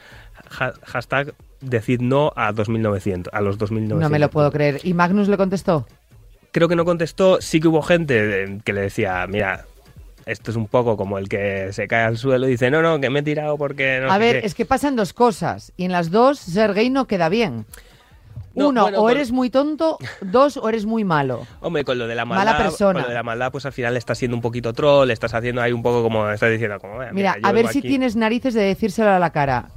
ha- 0.59 0.73
hashtag 0.83 1.33
decid 1.61 2.01
no 2.01 2.31
a 2.35 2.51
2900, 2.51 3.33
a 3.33 3.41
los 3.41 3.57
2900. 3.57 4.01
No 4.01 4.09
me 4.09 4.19
lo 4.19 4.29
puedo 4.29 4.51
creer. 4.51 4.79
¿Y 4.83 4.93
Magnus 4.93 5.27
le 5.27 5.37
contestó? 5.37 5.85
Creo 6.51 6.67
que 6.69 6.75
no 6.75 6.85
contestó, 6.85 7.41
sí 7.41 7.59
que 7.59 7.67
hubo 7.67 7.81
gente 7.81 8.43
eh, 8.43 8.59
que 8.63 8.71
le 8.73 8.81
decía, 8.81 9.25
mira, 9.27 9.65
esto 10.25 10.51
es 10.51 10.57
un 10.57 10.67
poco 10.67 10.95
como 10.97 11.17
el 11.17 11.27
que 11.29 11.69
se 11.73 11.87
cae 11.87 12.03
al 12.05 12.17
suelo 12.17 12.47
y 12.47 12.51
dice, 12.51 12.71
no, 12.71 12.81
no, 12.81 12.99
que 12.99 13.09
me 13.09 13.19
he 13.19 13.23
tirado 13.23 13.57
porque 13.57 13.99
no 14.01 14.09
a 14.09 14.13
sé 14.13 14.19
ver, 14.19 14.41
qué". 14.41 14.47
es 14.47 14.55
que 14.55 14.65
pasan 14.65 14.95
dos 14.95 15.11
cosas. 15.13 15.73
Y 15.77 15.85
en 15.85 15.91
las 15.91 16.11
dos, 16.11 16.39
Sergei 16.39 16.89
no 16.89 17.07
queda 17.07 17.29
bien. 17.29 17.65
No, 18.53 18.69
Uno, 18.69 18.83
bueno, 18.83 18.99
o 19.01 19.09
eres 19.09 19.33
muy 19.33 19.49
tonto. 19.49 19.97
Dos, 20.21 20.55
o 20.55 20.69
eres 20.69 20.85
muy 20.85 21.03
malo. 21.03 21.45
Hombre, 21.59 21.83
con 21.83 21.97
lo 21.99 22.07
de 22.07 22.15
la 22.15 22.23
Mala 22.23 22.45
maldad, 22.53 22.63
persona. 22.63 22.93
con 22.93 23.01
lo 23.01 23.07
de 23.09 23.13
la 23.13 23.21
maldad, 23.23 23.51
pues 23.51 23.65
al 23.65 23.73
final 23.73 23.97
estás 23.97 24.17
siendo 24.17 24.37
un 24.37 24.41
poquito 24.41 24.71
troll, 24.71 25.11
estás 25.11 25.33
haciendo 25.33 25.61
ahí 25.61 25.73
un 25.73 25.83
poco 25.83 26.01
como 26.03 26.29
estás 26.29 26.51
diciendo, 26.51 26.79
como, 26.79 27.03
"Eh, 27.03 27.09
Mira, 27.11 27.35
yo 27.37 27.45
a 27.45 27.51
ver 27.51 27.67
si 27.67 27.79
aquí". 27.79 27.89
tienes 27.89 28.15
narices 28.15 28.53
de 28.53 28.61
decírselo 28.63 29.09
a 29.09 29.19
la 29.19 29.31
cara. 29.31 29.67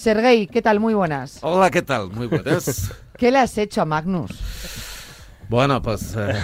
Sergei, 0.00 0.46
¿qué 0.46 0.60
tal? 0.60 0.78
Muy 0.78 0.92
buenas. 0.92 1.38
Hola, 1.40 1.70
¿qué 1.70 1.80
tal? 1.80 2.10
Muy 2.10 2.26
buenas. 2.26 2.92
¿Qué 3.16 3.30
le 3.32 3.38
has 3.38 3.56
hecho 3.56 3.80
a 3.80 3.86
Magnus? 3.86 4.30
bueno, 5.48 5.80
pues 5.80 6.14
eh, 6.18 6.34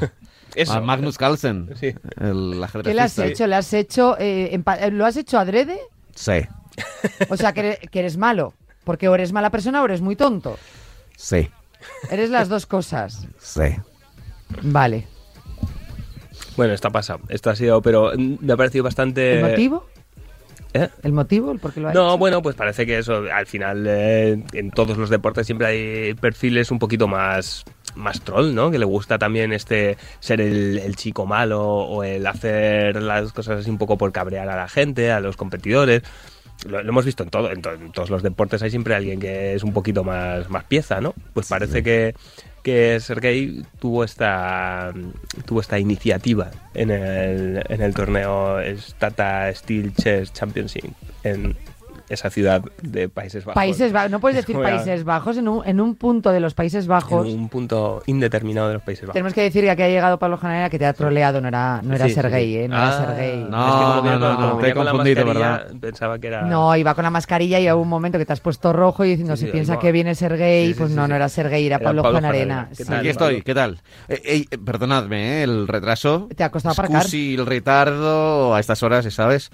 Eso. 0.54 0.74
a 0.74 0.80
Magnus 0.82 1.16
Carlsen, 1.16 1.70
Sí. 1.80 1.94
el 2.20 2.62
¿Qué 2.84 2.92
le 2.92 3.00
has 3.00 3.18
hecho? 3.18 3.46
¿Le 3.46 3.56
has 3.56 3.72
hecho 3.72 4.14
eh, 4.18 4.60
eh, 4.78 4.90
¿Lo 4.90 5.06
has 5.06 5.16
hecho 5.16 5.38
adrede? 5.38 5.78
Sí, 6.14 6.32
O 7.30 7.36
sea, 7.38 7.54
que, 7.54 7.60
eres- 7.60 7.78
que 7.90 7.98
eres 8.00 8.18
malo. 8.18 8.52
Porque 8.84 9.08
o 9.08 9.14
eres 9.14 9.32
mala 9.32 9.48
persona 9.50 9.80
o 9.80 9.86
eres 9.86 10.02
muy 10.02 10.14
tonto. 10.14 10.58
sí, 11.16 11.50
Eres 12.10 12.28
las 12.28 12.50
dos 12.50 12.66
cosas. 12.66 13.26
sí. 13.38 13.62
Vale. 14.62 15.06
Bueno, 16.58 16.74
esto 16.74 16.88
ha 16.88 16.90
pasado, 16.90 17.20
esto 17.30 17.48
ha 17.48 17.56
sido, 17.56 17.80
pero 17.80 18.12
mm, 18.14 18.36
me 18.40 18.52
ha 18.52 18.56
parecido 18.58 18.84
bastante... 18.84 19.38
¿El 19.40 19.48
motivo? 19.50 19.86
¿Eh? 20.84 20.88
¿El 21.02 21.12
motivo? 21.12 21.50
¿El 21.52 21.58
por 21.58 21.72
qué 21.72 21.80
lo 21.80 21.88
ha 21.88 21.92
No, 21.92 22.08
hecho? 22.10 22.18
bueno, 22.18 22.42
pues 22.42 22.56
parece 22.56 22.86
que 22.86 22.98
eso, 22.98 23.24
al 23.32 23.46
final, 23.46 23.84
eh, 23.88 24.42
en 24.52 24.70
todos 24.70 24.96
los 24.96 25.10
deportes 25.10 25.46
siempre 25.46 25.66
hay 25.66 26.14
perfiles 26.14 26.70
un 26.70 26.78
poquito 26.78 27.08
más, 27.08 27.64
más 27.94 28.20
troll, 28.20 28.54
¿no? 28.54 28.70
Que 28.70 28.78
le 28.78 28.84
gusta 28.84 29.18
también 29.18 29.52
este 29.52 29.96
ser 30.20 30.40
el, 30.40 30.78
el 30.78 30.96
chico 30.96 31.26
malo 31.26 31.62
o 31.66 32.04
el 32.04 32.26
hacer 32.26 33.02
las 33.02 33.32
cosas 33.32 33.60
así 33.60 33.70
un 33.70 33.78
poco 33.78 33.98
por 33.98 34.12
cabrear 34.12 34.48
a 34.48 34.56
la 34.56 34.68
gente, 34.68 35.10
a 35.10 35.20
los 35.20 35.36
competidores. 35.36 36.02
Lo, 36.68 36.82
lo 36.82 36.88
hemos 36.88 37.04
visto 37.04 37.22
en 37.22 37.30
todo, 37.30 37.52
en, 37.52 37.62
to- 37.62 37.72
en 37.72 37.92
todos 37.92 38.10
los 38.10 38.22
deportes 38.22 38.60
hay 38.62 38.70
siempre 38.70 38.94
alguien 38.94 39.20
que 39.20 39.54
es 39.54 39.62
un 39.62 39.72
poquito 39.72 40.02
más, 40.02 40.50
más 40.50 40.64
pieza, 40.64 41.00
¿no? 41.00 41.14
Pues 41.32 41.46
parece 41.48 41.84
que, 41.84 42.14
que 42.62 43.00
Sergei 43.00 43.64
tuvo 43.78 44.04
esta 44.04 44.92
tuvo 45.44 45.60
esta 45.60 45.78
iniciativa 45.78 46.50
en 46.74 46.90
el, 46.90 47.64
en 47.68 47.82
el 47.82 47.94
torneo 47.94 48.58
Tata 48.98 49.52
Steel 49.54 49.94
Chess 49.94 50.32
Championship 50.32 50.92
en 51.24 51.56
esa 52.08 52.30
ciudad 52.30 52.62
de 52.82 53.08
Países 53.08 53.44
Bajos. 53.44 53.54
Países 53.54 53.92
Bajos. 53.92 54.10
No 54.10 54.20
puedes 54.20 54.36
decir 54.46 54.56
Países 54.60 55.04
Bajos. 55.04 55.36
En 55.36 55.48
un, 55.48 55.66
en 55.66 55.80
un 55.80 55.94
punto 55.94 56.30
de 56.32 56.40
los 56.40 56.54
Países 56.54 56.86
Bajos. 56.86 57.26
En 57.28 57.38
un 57.38 57.48
punto 57.48 58.02
indeterminado 58.06 58.68
de 58.68 58.74
los 58.74 58.82
Países 58.82 59.02
Bajos. 59.04 59.12
Tenemos 59.14 59.34
que 59.34 59.42
decir 59.42 59.64
que 59.64 59.70
aquí 59.70 59.82
ha 59.82 59.88
llegado 59.88 60.18
Pablo 60.18 60.36
Janera 60.38 60.70
que 60.70 60.78
te 60.78 60.86
ha 60.86 60.92
troleado, 60.92 61.40
no 61.40 61.48
era, 61.48 61.80
no 61.82 61.94
era 61.94 62.04
Sí, 62.06 62.10
sí, 62.10 62.14
Sergei, 62.16 62.46
sí. 62.46 62.58
¿eh? 62.58 62.68
No 62.68 62.76
Ah, 62.76 62.86
era 62.88 63.06
Sergei. 63.06 63.36
no. 63.44 63.68
Es 63.68 63.74
que 63.74 63.80
no, 63.80 64.02
con- 64.02 64.20
no, 64.20 64.36
como 64.36 64.58
te 64.60 64.68
he 64.68 64.74
confundido, 64.74 65.24
¿verdad? 65.26 65.66
Pensaba 65.80 66.18
que 66.18 66.26
era... 66.28 66.42
No, 66.42 66.74
iba 66.76 66.94
con 66.94 67.04
la 67.04 67.10
mascarilla 67.10 67.60
y 67.60 67.70
hubo 67.70 67.82
un 67.82 67.88
momento 67.88 68.18
que 68.18 68.24
te 68.26 68.32
has 68.32 68.40
puesto 68.40 68.72
rojo 68.72 69.04
y 69.04 69.10
diciendo, 69.10 69.36
Sí, 69.36 69.40
si 69.40 69.46
sí, 69.46 69.52
piensa 69.52 69.74
no. 69.74 69.80
que 69.80 69.92
viene 69.92 70.14
Sergei, 70.14 70.66
Sí, 70.68 70.72
sí, 70.72 70.78
pues 70.78 70.90
sí, 70.90 70.96
no, 70.96 71.04
sí. 71.04 71.08
no 71.10 71.16
era 71.16 71.28
Sergei, 71.28 71.66
era, 71.66 71.76
Era 71.76 71.84
Pablo, 71.84 72.02
Pablo 72.02 72.16
Janarena. 72.16 72.54
Janarena. 72.54 72.68
¿Qué 72.76 72.84
Sí. 72.84 72.84
tal? 72.88 72.98
Aquí 72.98 73.08
estoy, 73.08 73.42
¿qué 73.42 73.54
tal? 73.54 73.80
Eh, 74.08 74.46
eh, 74.50 74.58
perdonadme, 74.58 75.40
¿eh? 75.40 75.42
el 75.44 75.68
retraso. 75.68 76.28
Te 76.36 76.44
ha 76.44 76.50
costado 76.50 76.72
aparcar. 76.72 77.02
Scusi 77.02 77.34
el 77.34 77.46
retardo 77.46 78.54
a 78.54 78.60
estas 78.60 78.82
horas, 78.82 79.06
¿sabes? 79.12 79.50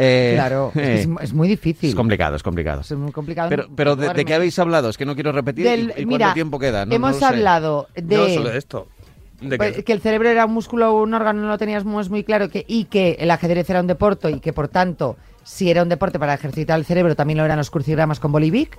Eh, 0.00 0.32
Claro, 0.36 0.68
es, 0.68 0.72
que 0.74 0.80
eh, 0.94 1.00
es, 1.00 1.08
es 1.22 1.32
muy 1.34 1.48
difícil. 1.48 1.88
es 1.90 1.94
complicado, 1.96 2.36
es 2.36 2.42
complicado. 2.44 2.82
Es 2.82 2.92
muy 2.92 3.10
complicado. 3.10 3.48
Pero, 3.48 3.66
pero 3.74 3.96
de, 3.96 4.14
de 4.14 4.24
qué 4.24 4.32
habéis 4.34 4.56
hablado? 4.60 4.88
Es 4.88 4.96
que 4.96 5.04
no 5.04 5.14
quiero 5.14 5.32
repetir. 5.32 5.66
¿Y- 5.66 5.68
Del- 5.68 5.80
¿Y, 5.90 5.92
cuánto 5.92 6.06
mira, 6.08 6.34
tiempo 6.34 6.58
queda? 6.60 6.84
No- 6.86 6.90
no 6.90 6.94
hemos 6.96 7.16
sé. 7.16 7.24
hablado 7.24 7.88
de, 7.96 8.16
No 8.16 8.28
solo 8.28 8.50
de 8.50 8.58
esto. 8.58 8.86
De 9.40 9.56
pues, 9.56 9.74
que- 9.76 9.84
que 9.84 9.92
el 9.92 10.00
cerebro 10.00 10.28
era 10.28 10.46
un 10.46 10.52
músculo 10.54 10.92
o 10.94 11.02
un 11.02 11.14
órgano, 11.14 11.42
no 11.42 11.48
lo 11.48 11.58
tenías 11.58 11.84
muy, 11.84 12.08
muy 12.08 12.22
claro, 12.24 12.48
que, 12.48 12.64
y 12.68 12.84
que 12.84 13.16
el 13.18 13.30
ajedrez 13.30 13.68
era 13.70 13.80
un 13.80 13.86
deporte 13.88 14.30
y 14.30 14.38
que 14.40 14.52
por 14.52 14.68
tanto, 14.68 15.16
si 15.44 15.68
era 15.70 15.82
un 15.82 15.88
deporte 15.88 16.18
para 16.20 16.34
ejercitar 16.34 16.78
el 16.78 16.84
cerebro, 16.84 17.16
también 17.16 17.38
lo 17.38 17.44
eran 17.44 17.58
los 17.58 17.70
crucigramas 17.70 18.20
con 18.20 18.30
Bolivic. 18.32 18.78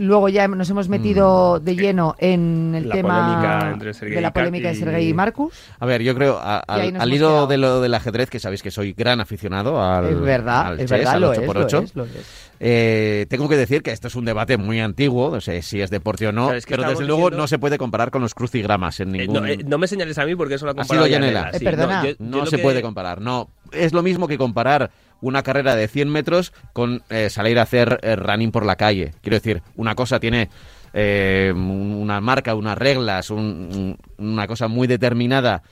Luego 0.00 0.30
ya 0.30 0.48
nos 0.48 0.70
hemos 0.70 0.88
metido 0.88 1.60
de 1.60 1.76
lleno 1.76 2.14
en 2.18 2.74
el 2.74 2.88
La 2.88 2.94
tema 2.94 3.70
de 4.00 4.20
la 4.22 4.28
y 4.28 4.30
polémica 4.30 4.68
de 4.68 4.74
Sergei 4.74 5.08
y 5.10 5.12
Marcus. 5.12 5.52
A 5.78 5.84
ver, 5.84 6.02
yo 6.02 6.14
creo, 6.14 6.38
a- 6.38 6.60
al, 6.60 6.96
al 6.98 7.12
hilo 7.12 7.28
quedado. 7.28 7.46
de 7.48 7.58
lo 7.58 7.80
del 7.82 7.92
ajedrez, 7.94 8.30
que 8.30 8.40
sabéis 8.40 8.62
que 8.62 8.70
soy 8.70 8.94
gran 8.94 9.20
aficionado 9.20 9.82
al, 9.82 10.06
es 10.06 10.18
verdad, 10.20 10.66
al 10.68 10.72
es 10.80 10.86
chess, 10.86 10.90
verdad, 10.90 11.14
al 11.16 11.20
lo 11.20 11.32
es, 11.34 11.38
8x8, 11.40 11.72
lo 11.72 11.82
es, 11.84 11.96
lo 11.96 12.04
es. 12.04 12.50
eh, 12.60 13.26
tengo 13.28 13.46
que 13.48 13.58
decir 13.58 13.82
que 13.82 13.90
esto 13.92 14.08
es 14.08 14.14
un 14.14 14.24
debate 14.24 14.56
muy 14.56 14.80
antiguo, 14.80 15.30
no 15.30 15.40
sé 15.42 15.60
si 15.60 15.82
es 15.82 15.90
deporte 15.90 16.26
o 16.28 16.32
no, 16.32 16.44
Claro, 16.44 16.56
es 16.58 16.64
que 16.64 16.76
pero 16.76 16.88
desde 16.88 17.04
luego 17.04 17.20
diciendo- 17.24 17.36
no 17.36 17.46
se 17.46 17.58
puede 17.58 17.76
comparar 17.76 18.10
con 18.10 18.22
los 18.22 18.34
crucigramas 18.34 19.00
en 19.00 19.14
Eh, 19.14 19.18
ningún... 19.18 19.34
no, 19.42 19.46
eh, 19.46 19.58
no 19.66 19.76
me 19.76 19.86
señales 19.86 20.16
a 20.16 20.24
mí 20.24 20.34
porque 20.34 20.54
eso 20.54 20.64
lo 20.64 20.70
ha 20.70 20.72
Ha 20.72 20.76
comparado 20.76 21.06
sido 21.06 21.12
Yanela, 21.18 21.40
Yanela. 21.52 21.58
Eh, 21.58 21.60
perdona. 21.62 22.02
yo- 22.04 22.10
yo 22.10 22.16
No 22.20 22.46
se 22.46 22.56
que- 22.56 22.62
puede 22.62 22.80
comparar, 22.80 23.20
no. 23.20 23.50
Es 23.72 23.92
lo 23.92 24.02
mismo 24.02 24.26
que 24.26 24.38
comparar 24.38 24.90
una 25.20 25.42
carrera 25.42 25.74
de 25.76 25.88
100 25.88 26.08
metros 26.08 26.52
con 26.72 27.02
eh, 27.10 27.30
salir 27.30 27.58
a 27.58 27.62
hacer 27.62 28.00
eh, 28.02 28.16
running 28.16 28.50
por 28.50 28.64
la 28.64 28.76
calle. 28.76 29.12
Quiero 29.22 29.36
decir, 29.36 29.62
una 29.76 29.94
cosa 29.94 30.18
tiene 30.20 30.48
eh, 30.92 31.52
un- 31.54 31.94
una 32.00 32.20
marca, 32.20 32.54
unas 32.54 32.76
reglas, 32.76 33.30
un- 33.30 33.96
una 34.18 34.46
cosa 34.46 34.66
muy 34.68 34.86
determinada 34.86 35.62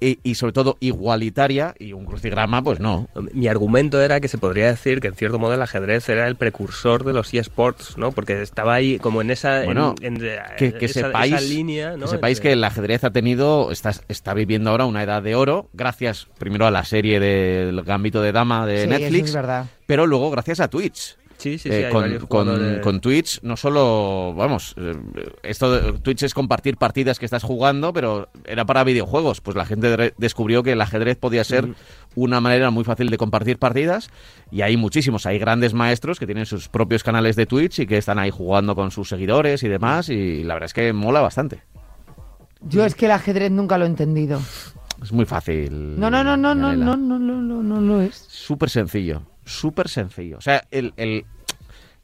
y, 0.00 0.18
y 0.22 0.34
sobre 0.34 0.52
todo 0.52 0.76
igualitaria 0.80 1.74
y 1.78 1.92
un 1.92 2.04
crucigrama, 2.04 2.62
pues 2.62 2.80
no. 2.80 3.08
Mi 3.32 3.48
argumento 3.48 4.00
era 4.02 4.20
que 4.20 4.28
se 4.28 4.36
podría 4.38 4.66
decir 4.66 5.00
que 5.00 5.08
en 5.08 5.14
cierto 5.14 5.38
modo 5.38 5.54
el 5.54 5.62
ajedrez 5.62 6.08
era 6.08 6.28
el 6.28 6.36
precursor 6.36 7.04
de 7.04 7.12
los 7.12 7.32
eSports, 7.32 7.96
¿no? 7.96 8.12
Porque 8.12 8.42
estaba 8.42 8.74
ahí 8.74 8.98
como 8.98 9.22
en 9.22 9.30
esa, 9.30 9.60
en- 9.60 9.66
Bueno, 9.66 9.94
en, 10.02 10.18
Que, 10.58 10.72
que 10.74 10.84
esa, 10.86 11.00
sepáis, 11.06 11.34
esa 11.34 11.40
línea, 11.42 11.96
¿no? 11.96 12.04
que 12.04 12.10
sepáis 12.10 12.40
que 12.40 12.52
el 12.52 12.62
ajedrez 12.64 13.04
ha 13.04 13.10
tenido, 13.10 13.70
está, 13.72 13.92
está 14.08 14.34
viviendo 14.34 14.70
ahora 14.70 14.84
una 14.84 15.02
edad 15.02 15.22
de 15.22 15.34
oro, 15.34 15.68
gracias 15.72 16.26
primero 16.38 16.66
a 16.66 16.70
la 16.70 16.84
serie 16.84 17.18
del 17.20 17.82
Gambito 17.82 18.20
de 18.20 18.32
Dama 18.32 18.66
de 18.66 18.76
Sí, 18.76 18.82
eso 18.90 18.98
Netflix, 18.98 19.28
es 19.30 19.34
verdad. 19.34 19.66
pero 19.86 20.06
luego 20.06 20.30
gracias 20.30 20.60
a 20.60 20.68
Twitch. 20.68 21.16
Sí, 21.38 21.58
sí, 21.58 21.68
sí, 21.68 21.74
Eh, 21.74 21.88
con, 21.90 22.18
con- 22.26 22.80
con 22.80 23.00
Twitch 23.00 23.40
no 23.42 23.56
solo, 23.56 24.32
vamos, 24.34 24.74
eh, 24.78 24.94
esto 25.42 25.70
de, 25.70 25.92
Twitch 26.00 26.22
es 26.22 26.32
compartir 26.34 26.76
partidas 26.78 27.18
que 27.18 27.24
estás 27.26 27.42
jugando, 27.42 27.92
pero 27.92 28.28
era 28.46 28.64
para 28.64 28.84
videojuegos. 28.84 29.40
Pues 29.42 29.56
la 29.56 29.66
gente 29.66 29.94
de- 29.96 30.14
descubrió 30.16 30.62
que 30.62 30.72
el 30.72 30.80
ajedrez 30.80 31.16
podía 31.18 31.44
ser 31.44 31.68
una 32.14 32.40
manera 32.40 32.70
muy 32.70 32.84
fácil 32.84 33.10
de 33.10 33.18
compartir 33.18 33.58
partidas 33.58 34.08
y 34.50 34.62
hay 34.62 34.76
muchísimos, 34.78 35.26
hay 35.26 35.38
grandes 35.38 35.74
maestros 35.74 36.18
que 36.18 36.24
tienen 36.26 36.46
sus 36.46 36.68
propios 36.68 37.02
canales 37.04 37.36
de 37.36 37.44
Twitch 37.46 37.80
y 37.80 37.86
que 37.86 37.98
están 37.98 38.18
ahí 38.18 38.30
jugando 38.30 38.74
con 38.74 38.90
sus 38.90 39.08
seguidores 39.10 39.62
y 39.62 39.68
demás 39.68 40.08
y 40.08 40.42
la 40.42 40.54
verdad 40.54 40.66
es 40.66 40.74
que 40.74 40.92
mola 40.94 41.20
bastante. 41.20 41.60
Yo 42.62 42.84
es 42.86 42.94
que 42.94 43.04
el 43.06 43.12
ajedrez 43.12 43.50
nunca 43.50 43.76
lo 43.78 43.84
he 43.84 43.88
entendido. 43.88 44.40
Es 45.02 45.12
muy 45.12 45.26
fácil. 45.26 46.00
No, 46.00 46.10
no, 46.10 46.24
no, 46.24 46.36
no, 46.38 46.54
no, 46.54 46.72
no, 46.74 46.96
no, 46.96 47.18
no, 47.18 47.40
no, 47.42 47.62
no 47.62 47.80
lo 47.82 48.00
es. 48.00 48.24
Súper 48.28 48.70
sencillo, 48.70 49.22
súper 49.46 49.88
sencillo. 49.88 50.36
O 50.36 50.42
sea, 50.42 50.64
el, 50.70 50.92
el- 50.98 51.24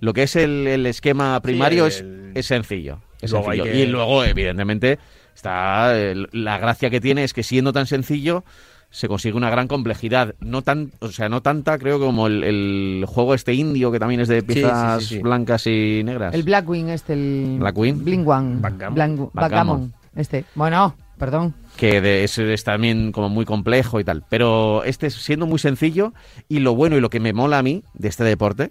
lo 0.00 0.12
que 0.14 0.22
es 0.22 0.34
el, 0.36 0.66
el 0.66 0.86
esquema 0.86 1.38
primario 1.40 1.86
es, 1.86 2.00
el- 2.00 2.32
es 2.34 2.46
sencillo. 2.46 3.00
es 3.20 3.30
Luego 3.30 3.50
hay 3.50 3.58
sencillo. 3.58 3.74
que- 3.76 3.82
Y 3.82 3.86
luego, 3.86 4.24
evidentemente, 4.24 4.98
está 5.34 5.96
el- 5.98 6.28
la 6.32 6.58
gracia 6.58 6.88
que 6.90 7.00
tiene 7.00 7.24
es 7.24 7.34
que 7.34 7.42
siendo 7.42 7.72
tan 7.72 7.86
sencillo 7.86 8.44
se 8.90 9.08
consigue 9.08 9.36
una 9.36 9.48
gran 9.48 9.68
complejidad. 9.68 10.34
No 10.40 10.60
tan, 10.62 10.92
o 10.98 11.08
sea, 11.08 11.28
no 11.30 11.40
tanta, 11.40 11.78
creo, 11.78 11.98
como 11.98 12.26
el, 12.26 12.44
el 12.44 13.04
juego 13.06 13.32
este 13.34 13.54
indio 13.54 13.90
que 13.90 13.98
también 13.98 14.20
es 14.20 14.28
de 14.28 14.40
sí, 14.40 14.46
piezas 14.46 15.02
sí, 15.04 15.14
sí. 15.16 15.18
blancas 15.22 15.66
y 15.66 16.02
negras. 16.04 16.34
El 16.34 16.42
Blackwing 16.42 16.90
este, 16.90 17.14
el... 17.14 17.56
Blackwing. 17.58 18.04
Blingwang. 18.04 18.60
Backgammon. 18.60 18.96
Blangu- 18.96 19.30
Backgammon. 19.32 19.40
Backgammon. 19.80 19.92
Este. 20.14 20.44
Bueno, 20.54 20.94
perdón. 21.22 21.54
que 21.76 22.00
de- 22.00 22.24
es, 22.24 22.36
es 22.38 22.64
también 22.64 23.12
como 23.12 23.28
muy 23.28 23.44
complejo 23.44 24.00
y 24.00 24.04
tal. 24.04 24.24
Pero 24.28 24.82
este 24.84 25.06
es 25.06 25.14
siendo 25.14 25.46
muy 25.46 25.58
sencillo 25.60 26.12
y 26.48 26.58
lo 26.58 26.74
bueno 26.74 26.96
y 26.96 27.00
lo 27.00 27.10
que 27.10 27.20
me 27.20 27.32
mola 27.32 27.58
a 27.58 27.62
mí 27.62 27.84
de 27.94 28.08
este 28.08 28.24
deporte 28.24 28.70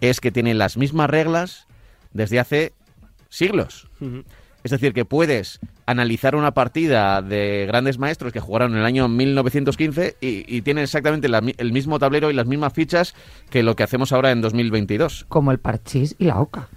es 0.00 0.20
que 0.20 0.32
tiene 0.32 0.52
las 0.54 0.76
mismas 0.76 1.08
reglas 1.08 1.66
desde 2.12 2.40
hace 2.40 2.72
siglos. 3.28 3.88
Es 4.64 4.70
decir, 4.72 4.92
que 4.92 5.04
puedes 5.04 5.60
analizar 5.86 6.34
una 6.36 6.52
partida 6.54 7.22
de 7.22 7.64
grandes 7.66 7.98
maestros 7.98 8.32
que 8.32 8.40
jugaron 8.40 8.72
en 8.72 8.78
el 8.78 8.84
año 8.84 9.08
1915 9.08 10.16
y, 10.20 10.44
y 10.56 10.62
tienen 10.62 10.84
exactamente 10.84 11.28
la 11.28 11.40
el 11.56 11.72
mismo 11.72 11.98
tablero 11.98 12.30
y 12.30 12.34
las 12.34 12.46
mismas 12.46 12.72
fichas 12.72 13.14
que 13.50 13.62
lo 13.62 13.74
que 13.76 13.82
hacemos 13.84 14.12
ahora 14.12 14.30
en 14.32 14.40
2022. 14.40 15.26
Como 15.28 15.50
el 15.52 15.58
parchís 15.58 16.14
y 16.18 16.24
la 16.26 16.40
oca. 16.40 16.68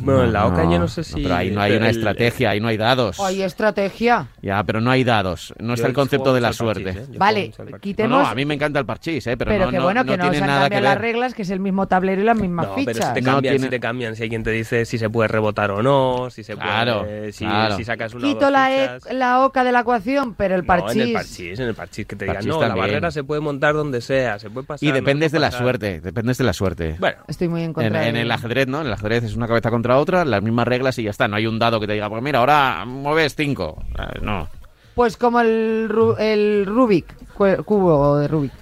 Bueno, 0.00 0.24
en 0.24 0.32
la 0.32 0.46
Oca 0.46 0.64
yo 0.64 0.78
no 0.78 0.88
sé 0.88 1.04
si- 1.04 1.22
pero 1.22 1.34
ahí 1.36 1.50
no 1.50 1.60
hay 1.60 1.72
una 1.76 1.88
el- 1.90 1.96
estrategia, 1.96 2.50
ahí 2.50 2.60
no 2.60 2.68
hay 2.68 2.76
dados. 2.76 3.18
Hay 3.20 3.42
estrategia. 3.42 4.28
Ya, 4.42 4.62
pero 4.64 4.80
no 4.80 4.90
hay 4.90 5.04
dados. 5.04 5.54
No 5.58 5.74
está 5.74 5.86
el 5.86 5.92
concepto 5.92 6.34
de 6.34 6.40
la 6.40 6.52
suerte. 6.52 6.84
parchís, 6.92 7.08
¿eh? 7.14 7.18
Vale. 7.18 7.52
No, 7.70 7.78
quitemos... 7.78 8.18
no, 8.22 8.26
a 8.26 8.34
mí 8.34 8.44
me 8.44 8.54
encanta 8.54 8.78
el 8.78 8.86
parchís, 8.86 9.26
¿eh? 9.26 9.36
pero, 9.36 9.50
pero 9.50 9.64
no, 9.66 9.70
que 9.70 9.76
no- 9.78 9.82
bueno, 9.84 10.04
no 10.04 10.10
que 10.12 10.16
no, 10.16 10.22
tiene 10.24 10.36
se 10.38 10.42
han 10.44 10.48
nada 10.50 10.68
que 10.68 10.74
ver. 10.76 10.84
las 10.84 10.98
reglas, 10.98 11.34
que 11.34 11.42
es 11.42 11.50
el 11.50 11.60
mismo 11.60 11.86
tablero 11.86 12.20
y 12.20 12.24
las 12.24 12.36
mismas 12.38 12.66
No, 12.68 12.74
pero 12.76 12.88
si 12.88 12.94
fichas. 12.94 13.14
te 13.14 13.22
No 13.22 13.32
cambian, 13.32 13.52
tiene- 13.54 13.64
si 13.66 13.70
te 13.70 13.80
cambian, 13.80 14.16
si 14.16 14.22
hay 14.24 14.28
quien 14.28 14.42
te 14.42 14.50
dice 14.50 14.84
si 14.84 14.98
se 14.98 15.08
puede 15.10 15.28
rebotar 15.28 15.70
o 15.70 15.82
no, 15.82 16.28
si 16.30 16.42
se 16.44 16.54
Claro, 16.54 17.00
puede, 17.00 17.32
si, 17.32 17.44
claro. 17.44 17.76
si 17.76 17.84
sacas 17.84 18.14
una 18.14 18.26
o 18.26 18.28
Quito 18.28 18.40
dos 18.40 18.52
la, 18.52 18.72
e- 18.74 18.98
fichas. 19.00 19.12
la 19.14 19.44
oca 19.44 19.64
de 19.64 19.72
la 19.72 19.80
ecuación, 19.80 20.34
pero 20.34 20.54
el 20.54 20.62
No, 20.62 20.66
parchís... 20.66 20.96
en 20.96 21.00
el 21.08 21.12
parchís, 21.12 21.58
en 21.58 21.68
el 21.68 21.74
parchís 21.74 22.06
que 22.06 22.16
te 22.16 22.24
digan, 22.26 22.46
no, 22.46 22.60
la 22.60 22.74
barrera 22.74 23.10
se 23.10 23.24
puede 23.24 23.40
montar 23.40 23.74
donde 23.74 24.00
sea, 24.00 24.38
se 24.38 24.50
puede 24.50 24.66
pasar. 24.66 24.84
Y 24.86 24.88
no 24.90 24.94
dependes 24.94 25.32
de 25.32 25.38
la 25.38 25.50
suerte, 25.50 26.00
dependes 26.00 26.38
de 26.38 26.44
la 26.44 26.52
suerte. 26.52 26.96
Bueno, 26.98 27.18
Estoy 27.28 27.48
muy 27.48 27.60
en 27.62 27.66
En, 27.68 27.72
contra 27.72 28.08
en 28.08 28.16
el 28.16 28.30
ajedrez, 28.30 28.66
¿no? 28.68 28.80
En 28.80 28.86
el 28.86 28.92
ajedrez 28.92 29.24
es 29.24 29.34
una 29.36 29.46
cabeza 29.48 29.70
contra 29.74 29.98
otra, 29.98 30.24
las 30.24 30.42
mismas 30.42 30.66
reglas 30.66 30.98
y 30.98 31.02
ya 31.04 31.10
está. 31.10 31.28
No 31.28 31.36
hay 31.36 31.46
un 31.46 31.58
dado 31.58 31.78
que 31.80 31.86
te 31.86 31.92
diga, 31.94 32.08
pues 32.08 32.22
mira, 32.22 32.38
ahora 32.40 32.84
mueves 32.86 33.34
cinco. 33.34 33.82
Eh, 33.98 34.20
No, 34.22 34.48
Pues 34.94 35.16
como 35.16 35.40
el, 35.40 35.90
el 36.18 36.64
Rubik, 36.66 37.06
cu- 37.34 37.62
cubo 37.64 38.18
de 38.18 38.28
Rubik. 38.28 38.52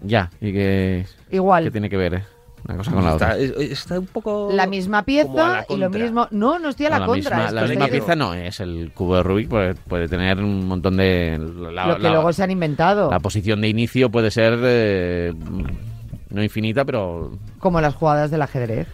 ya. 0.00 0.30
¿Y 0.40 0.52
qué, 0.52 1.06
Igual. 1.30 1.64
qué 1.64 1.70
tiene 1.70 1.90
que 1.90 1.96
ver 1.96 2.14
eh? 2.14 2.24
una 2.64 2.76
cosa 2.76 2.92
con 2.92 3.04
la 3.04 3.10
está, 3.14 3.26
otra? 3.32 3.38
es- 3.38 3.50
está 3.72 3.98
un 3.98 4.06
poco... 4.06 4.50
La 4.52 4.66
misma 4.68 5.02
pieza 5.02 5.32
la 5.34 5.66
y 5.68 5.76
lo 5.76 5.90
mismo. 5.90 6.28
No, 6.30 6.60
no 6.60 6.68
estoy 6.68 6.86
a 6.86 6.90
No, 6.90 6.94
la, 6.94 7.00
la 7.00 7.06
contra. 7.06 7.36
misma, 7.36 7.46
es 7.48 7.52
la 7.54 7.62
que 7.62 7.68
misma 7.70 7.86
pieza 7.88 8.14
no 8.16 8.34
es. 8.34 8.60
El 8.60 8.92
cubo 8.94 9.16
de 9.16 9.22
Rubik 9.24 9.48
puede, 9.48 9.74
puede 9.74 10.06
tener 10.08 10.38
un 10.38 10.68
montón 10.68 10.96
de... 10.96 11.38
La, 11.72 11.86
Lo 11.88 11.96
que 11.96 12.02
la- 12.04 12.10
luego 12.10 12.32
se 12.32 12.44
han 12.44 12.52
inventado. 12.52 13.10
la 13.10 13.18
posición 13.18 13.60
de 13.60 13.68
inicio 13.68 14.10
puede 14.10 14.30
ser 14.30 14.60
eh, 14.62 15.32
no 16.30 16.42
infinita, 16.42 16.84
pero 16.84 17.32
Como 17.58 17.80
las 17.80 17.96
jugadas 17.96 18.30
del 18.30 18.42
ajedrez. 18.42 18.86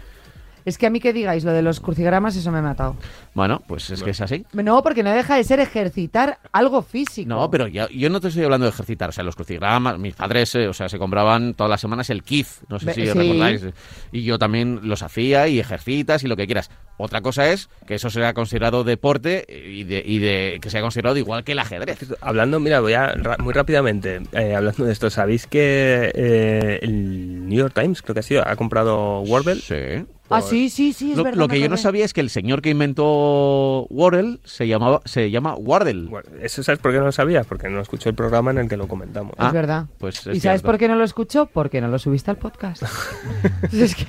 Es 0.69 0.79
que 0.79 0.87
a 0.87 0.91
mí 0.91 1.01
que 1.01 1.13
digáis 1.13 1.45
lo 1.45 1.53
de 1.53 1.63
los 1.63 1.81
crucigramas, 1.81 2.37
eso 2.37 2.51
me 2.53 2.59
ha 2.59 2.63
matado. 2.63 2.97
bueno, 3.35 3.63
pues 3.67 3.91
es 3.91 4.03
que 4.03 4.11
es 4.11 4.21
así. 4.21 4.45
No, 4.53 4.83
porque 4.83 5.03
no 5.03 5.11
deja 5.11 5.37
de 5.37 5.45
ser 5.45 5.61
ejercitar 5.61 6.39
algo 6.53 6.83
físico. 6.83 7.29
No, 7.29 7.51
pero 7.51 7.67
ya- 7.69 7.89
yo 7.89 8.11
no 8.11 8.21
te 8.21 8.29
estoy 8.29 8.45
hablando 8.45 8.67
de 8.67 8.71
ejercitar, 8.71 9.09
o 9.09 9.13
sea, 9.13 9.25
los 9.25 9.35
crucigramas, 9.37 9.99
mis 9.99 10.15
padres, 10.15 10.55
eh, 10.55 10.69
o 10.69 10.73
sea, 10.75 10.89
se 10.89 10.99
compraban 10.99 11.55
todas 11.55 11.71
las 11.71 11.81
semanas 11.81 12.11
el 12.11 12.23
KIF, 12.23 12.63
no 12.69 12.79
sé 12.79 12.93
si 12.93 13.07
sí. 13.07 13.13
recordáis, 13.13 13.65
y 14.13 14.23
yo 14.25 14.39
también 14.39 14.81
los 14.83 15.03
hacía 15.03 15.49
y 15.49 15.59
ejercitas 15.59 16.23
y 16.25 16.29
lo 16.29 16.37
que 16.37 16.47
quieras. 16.47 16.71
Otra 16.99 17.21
cosa 17.21 17.49
es 17.51 17.69
que 17.87 17.95
eso 17.95 18.11
sea 18.11 18.35
considerado 18.35 18.83
deporte 18.85 19.47
y 19.49 19.85
de, 19.85 20.03
y 20.05 20.19
de 20.19 20.59
que 20.61 20.69
sea 20.69 20.81
considerado 20.81 21.17
igual 21.17 21.45
que 21.45 21.53
el 21.53 21.61
ajedrez. 21.61 21.99
Hablando, 22.21 22.59
mira, 22.61 22.81
voy 22.81 22.93
a 22.95 23.13
ra- 23.13 23.37
muy 23.39 23.55
rápidamente, 23.55 24.21
eh, 24.33 24.55
hablando 24.55 24.85
de 24.85 24.93
esto, 24.93 25.09
¿sabéis 25.09 25.47
que 25.47 26.11
eh, 26.15 26.79
el 26.83 27.49
New 27.49 27.59
York 27.59 27.73
Times, 27.75 28.03
creo 28.03 28.15
que 28.15 28.21
ha 28.21 28.23
sido, 28.25 28.47
ha 28.47 28.57
comprado 28.57 29.21
Wordle? 29.21 29.57
Sí. 29.57 30.05
Ah, 30.31 30.43
sí, 30.43 30.69
sí, 30.71 30.93
sí, 30.93 31.13
es 31.13 31.17
Lo, 31.19 31.25
verdad. 31.25 31.39
lo 31.39 31.49
que 31.49 31.59
yo 31.61 31.69
no 31.69 31.77
sabía 31.77 32.05
es 32.05 32.13
que 32.13 32.21
el 32.21 32.29
señor 32.31 32.61
que 32.63 32.71
inventó 32.71 33.87
Wordle 33.91 34.39
se 34.45 34.69
llamaba 34.69 35.01
se 35.05 35.31
llama 35.31 35.55
Wardle. 35.55 36.09
Bueno, 36.09 36.29
¿Eso 36.43 36.63
sabes 36.63 36.79
por 36.81 36.93
qué 36.93 36.99
no 36.99 37.05
lo 37.07 37.13
sabías? 37.13 37.47
Porque 37.47 37.69
no 37.69 37.81
escuché 37.81 38.11
el 38.11 38.15
programa 38.15 38.51
en 38.51 38.59
el 38.59 38.69
que 38.69 38.77
lo 38.77 38.89
comentamos. 38.89 39.35
Ah, 39.39 39.49
Es 39.49 39.53
verdad. 39.53 39.87
pues 39.99 40.27
es 40.27 40.37
¿Y 40.37 40.41
sabes 40.41 40.63
por 40.63 40.77
qué 40.79 40.89
no 40.89 40.97
lo 40.97 41.05
escucho? 41.05 41.47
Porque 41.47 41.81
no 41.81 41.89
lo 41.89 41.99
subiste 41.99 42.31
al 42.31 42.37
podcast. 42.37 42.83
es 43.73 43.95
que, 43.95 44.07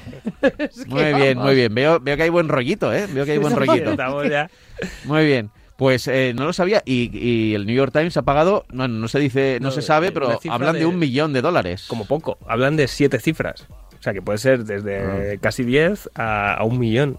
es 0.57 0.83
que 0.83 0.89
Muy 0.89 1.13
bien, 1.13 1.37
muy 1.37 1.55
bien. 1.55 1.73
Veo, 1.73 1.99
veo 1.99 2.17
que 2.17 2.23
hay 2.23 2.29
buen 2.29 2.49
rollito, 2.49 2.93
¿eh? 2.93 3.07
Veo 3.13 3.25
que 3.25 3.31
hay 3.33 3.37
buen 3.37 3.55
rollito. 3.55 3.95
Ya. 4.29 4.49
Muy 5.05 5.25
bien. 5.25 5.49
Pues 5.77 6.07
eh, 6.09 6.33
no 6.35 6.43
lo 6.45 6.51
sabía 6.51 6.83
y, 6.85 7.09
y 7.17 7.53
el 7.55 7.65
New 7.65 7.75
York 7.75 7.93
Times 7.93 8.17
ha 8.17 8.23
pagado, 8.23 8.65
no, 8.69 8.87
no 8.89 9.07
se 9.07 9.17
dice, 9.19 9.59
no, 9.61 9.67
No, 9.69 9.71
se 9.71 9.81
sabe, 9.81 10.07
eh, 10.07 10.11
pero 10.11 10.37
hablan 10.49 10.73
de... 10.73 10.79
de- 10.79 10.85
un 10.85 10.99
millón 10.99 11.31
de 11.31 11.41
dólares. 11.41 11.85
Como 11.87 12.05
poco. 12.05 12.37
Hablan 12.47 12.75
de 12.75 12.87
siete 12.89 13.17
cifras. 13.19 13.65
O 13.99 14.01
sea, 14.01 14.13
que 14.13 14.21
puede 14.21 14.37
ser 14.37 14.63
desde 14.63 15.37
casi 15.39 15.63
10 15.63 16.09
a, 16.15 16.53
a 16.53 16.63
un 16.63 16.79
millón. 16.79 17.17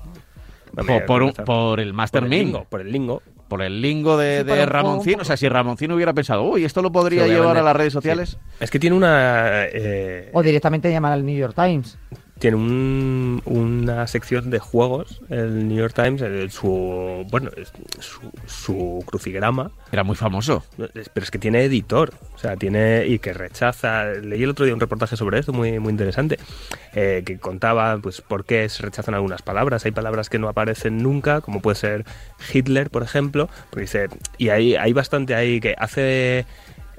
No, 0.76 0.84
por, 1.06 1.22
un- 1.22 1.32
por 1.32 1.80
el 1.80 1.92
Master 1.92 2.22
por 2.22 2.32
el 2.32 2.38
lingo, 2.38 2.64
por 2.68 2.80
el 2.80 2.92
lingo. 2.92 3.22
por 3.48 3.62
el 3.62 3.82
lingo 3.82 4.16
de, 4.16 4.44
de 4.44 4.64
Ramoncín. 4.66 5.20
O 5.20 5.24
sea, 5.24 5.36
si 5.36 5.48
Ramoncín 5.48 5.90
hubiera 5.92 6.12
pensado, 6.14 6.44
uy, 6.44 6.64
esto 6.64 6.80
lo 6.80 6.92
podría 6.92 7.26
llevar 7.26 7.56
a 7.58 7.62
las 7.62 7.76
redes 7.76 7.92
sociales. 7.92 8.30
Sí. 8.30 8.56
Es 8.60 8.70
que 8.70 8.78
tiene 8.78 8.96
una... 8.96 9.64
eh, 9.64 10.30
O 10.32 10.42
directamente 10.42 10.90
llamar 10.90 11.12
al 11.12 11.26
New 11.26 11.36
York 11.36 11.54
Times. 11.54 11.98
Tiene 12.40 12.56
un- 12.56 13.42
una 13.44 14.06
sección 14.08 14.50
de 14.50 14.58
juegos, 14.58 15.20
el 15.28 15.68
New 15.68 15.78
York 15.78 15.94
Times, 15.94 16.20
el- 16.22 16.50
su... 16.50 17.24
Bueno, 17.30 17.50
su, 18.00 18.20
su 18.46 19.04
crucigrama. 19.06 19.70
Era 19.92 20.02
muy 20.02 20.16
famoso. 20.16 20.64
Pero 20.76 20.90
es 21.14 21.30
que 21.30 21.38
tiene 21.38 21.62
editor, 21.64 22.12
o 22.34 22.38
sea, 22.38 22.56
tiene 22.56 23.06
y 23.06 23.18
que 23.20 23.32
rechaza. 23.32 24.04
Leí 24.06 24.42
el 24.42 24.50
otro 24.50 24.64
día 24.64 24.74
un 24.74 24.80
reportaje 24.80 25.16
sobre 25.16 25.38
esto 25.38 25.52
muy 25.52 25.78
muy 25.78 25.90
interesante, 25.90 26.38
eh, 26.94 27.22
que 27.24 27.38
contaba 27.38 27.98
pues 27.98 28.20
por 28.20 28.44
qué 28.44 28.68
se 28.68 28.82
rechazan 28.82 29.14
algunas 29.14 29.42
palabras. 29.42 29.84
Hay 29.84 29.92
palabras 29.92 30.28
que 30.28 30.38
no 30.38 30.48
aparecen 30.48 30.98
nunca, 31.02 31.40
como 31.42 31.60
puede 31.60 31.76
ser 31.76 32.04
Hitler, 32.52 32.90
por 32.90 33.02
ejemplo, 33.02 33.48
porque 33.70 33.82
dice 33.82 34.08
y 34.38 34.48
hay 34.48 34.76
hay 34.76 34.92
bastante 34.92 35.34
ahí 35.34 35.60
que 35.60 35.74
hace 35.78 36.46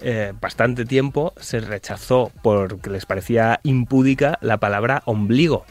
eh, 0.01 0.34
bastante 0.39 0.86
tiempo 0.86 1.34
se 1.39 1.60
rechazó 1.60 2.31
porque 2.43 2.89
les 2.89 3.05
parecía 3.05 3.60
impúdica 3.63 4.38
la 4.41 4.58
palabra 4.58 5.01
ombligo. 5.05 5.65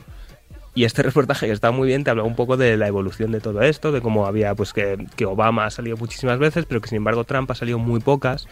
Y 0.74 0.84
este 0.84 1.02
reportaje, 1.04 1.46
que 1.46 1.52
está 1.52 1.70
muy 1.72 1.88
bien, 1.88 2.04
te 2.04 2.10
habla 2.10 2.22
un 2.22 2.36
poco 2.36 2.56
de 2.56 2.76
la 2.76 2.86
evolución 2.86 3.32
de 3.32 3.40
todo 3.40 3.62
esto, 3.62 3.90
de 3.92 4.00
cómo 4.00 4.26
había, 4.26 4.54
pues 4.54 4.72
que, 4.72 4.96
que 5.16 5.26
Obama 5.26 5.66
ha 5.66 5.70
salido 5.70 5.96
muchísimas 5.96 6.38
veces, 6.38 6.64
pero 6.66 6.80
que 6.80 6.88
sin 6.88 6.96
embargo 6.96 7.24
Trump 7.24 7.50
ha 7.50 7.54
salido 7.54 7.78
muy 7.78 8.00
pocas 8.00 8.46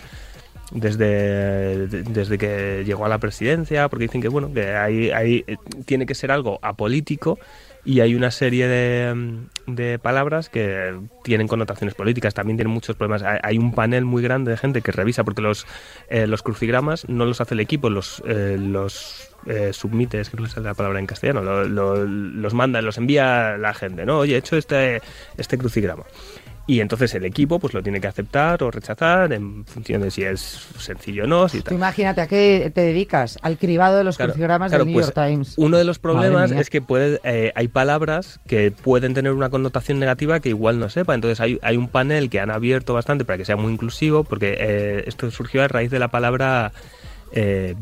desde, 0.73 1.87
de- 1.87 2.03
desde 2.03 2.37
que 2.39 2.83
llegó 2.85 3.07
a 3.07 3.09
la 3.09 3.19
presidencia, 3.19 3.89
porque 3.89 4.05
dicen 4.05 4.21
que 4.21 4.29
bueno, 4.29 4.53
que 4.53 4.75
hay, 4.75 5.11
hay, 5.11 5.45
eh, 5.47 5.57
tiene 5.87 6.07
que 6.07 6.15
ser 6.15 6.31
algo 6.31 6.59
apolítico 6.63 7.39
y 7.85 8.01
hay 8.01 8.15
una 8.15 8.31
serie 8.31 8.69
de, 8.69 9.39
de 9.67 9.99
palabras 9.99 10.49
que 10.49 10.95
tienen 11.25 11.49
connotaciones 11.49 11.95
políticas, 11.95 12.35
también 12.35 12.57
tienen 12.57 12.73
muchos 12.73 12.97
problemas. 12.97 13.23
Hay, 13.43 13.57
un 13.59 13.73
panel 13.73 14.05
muy 14.05 14.23
grande 14.23 14.51
de 14.51 14.57
gente 14.57 14.83
que 14.83 14.93
revisa, 14.93 15.25
porque 15.25 15.41
los, 15.43 15.67
eh, 16.09 16.27
los 16.27 16.43
crucigramas 16.43 17.09
no 17.09 17.25
los 17.25 17.41
hace 17.41 17.55
el 17.55 17.61
equipo, 17.61 17.89
los, 17.91 18.23
eh, 18.27 18.57
los 18.61 19.31
eh, 19.47 19.73
submite, 19.73 20.21
es 20.21 20.31
que 20.31 20.37
no 20.37 20.47
sale 20.49 20.67
la 20.67 20.75
palabra 20.75 20.99
en 20.99 21.07
castellano, 21.07 21.43
lo- 21.43 21.65
lo- 21.65 22.05
los 22.05 22.55
manda, 22.55 22.83
los 22.83 22.99
envía 22.99 23.57
la 23.57 23.73
gente, 23.73 24.05
¿no? 24.05 24.19
Oye, 24.19 24.35
he 24.35 24.39
hecho 24.39 24.57
este, 24.57 25.01
este 25.37 25.57
crucigrama. 25.57 26.05
Y 26.69 26.81
entonces 26.81 27.15
el 27.15 27.25
equipo 27.25 27.59
pues 27.59 27.73
lo 27.73 27.83
tiene 27.83 27.99
que 27.99 28.09
aceptar 28.09 28.63
o 28.63 28.71
rechazar 28.71 29.33
en 29.33 29.65
función 29.65 30.03
de 30.03 30.11
si 30.11 30.23
es 30.23 30.69
sencillo 30.79 31.25
o 31.25 31.27
no. 31.27 31.49
Si 31.49 31.63
tal. 31.63 31.73
imagínate 31.73 32.21
a 32.21 32.27
qué 32.27 32.71
te 32.75 32.83
dedicas, 32.83 33.39
al 33.41 33.57
cribado 33.57 33.97
de 33.97 34.05
los 34.05 34.19
Claro, 34.19 34.33
crucigramas 34.33 34.71
claro, 34.71 34.85
del 34.85 34.93
New 34.93 35.01
pues, 35.01 35.15
York 35.15 35.29
Times. 35.29 35.55
Uno 35.57 35.79
de 35.79 35.85
los 35.85 35.99
problemas 35.99 36.51
es 36.53 36.69
que 36.69 36.83
puede, 36.83 37.21
eh, 37.25 37.53
hay 37.55 37.69
palabras 37.69 38.39
que 38.47 38.71
pueden 38.71 39.15
tener 39.15 39.33
una 39.33 39.49
connotación 39.49 39.99
negativa 39.99 40.41
que 40.41 40.51
igual 40.51 40.79
no 40.79 40.91
sepa. 40.91 41.15
Entonces 41.15 41.41
hay, 41.41 41.59
hay 41.63 41.79
un 41.79 41.89
panel 41.89 42.29
que 42.29 42.39
han 42.39 42.51
abierto 42.51 42.93
bastante 42.93 43.25
para 43.25 43.39
que 43.39 43.47
sea 43.47 43.57
muy 43.57 43.73
inclusivo, 43.73 44.25
porque 44.25 44.55
eh, 44.61 45.05
esto 45.07 45.31
surgió 45.31 45.63
a 45.65 45.69
raíz 45.69 45.91
de 45.91 45.99
la 45.99 46.09
palabra 46.09 46.73
eh, 47.33 47.75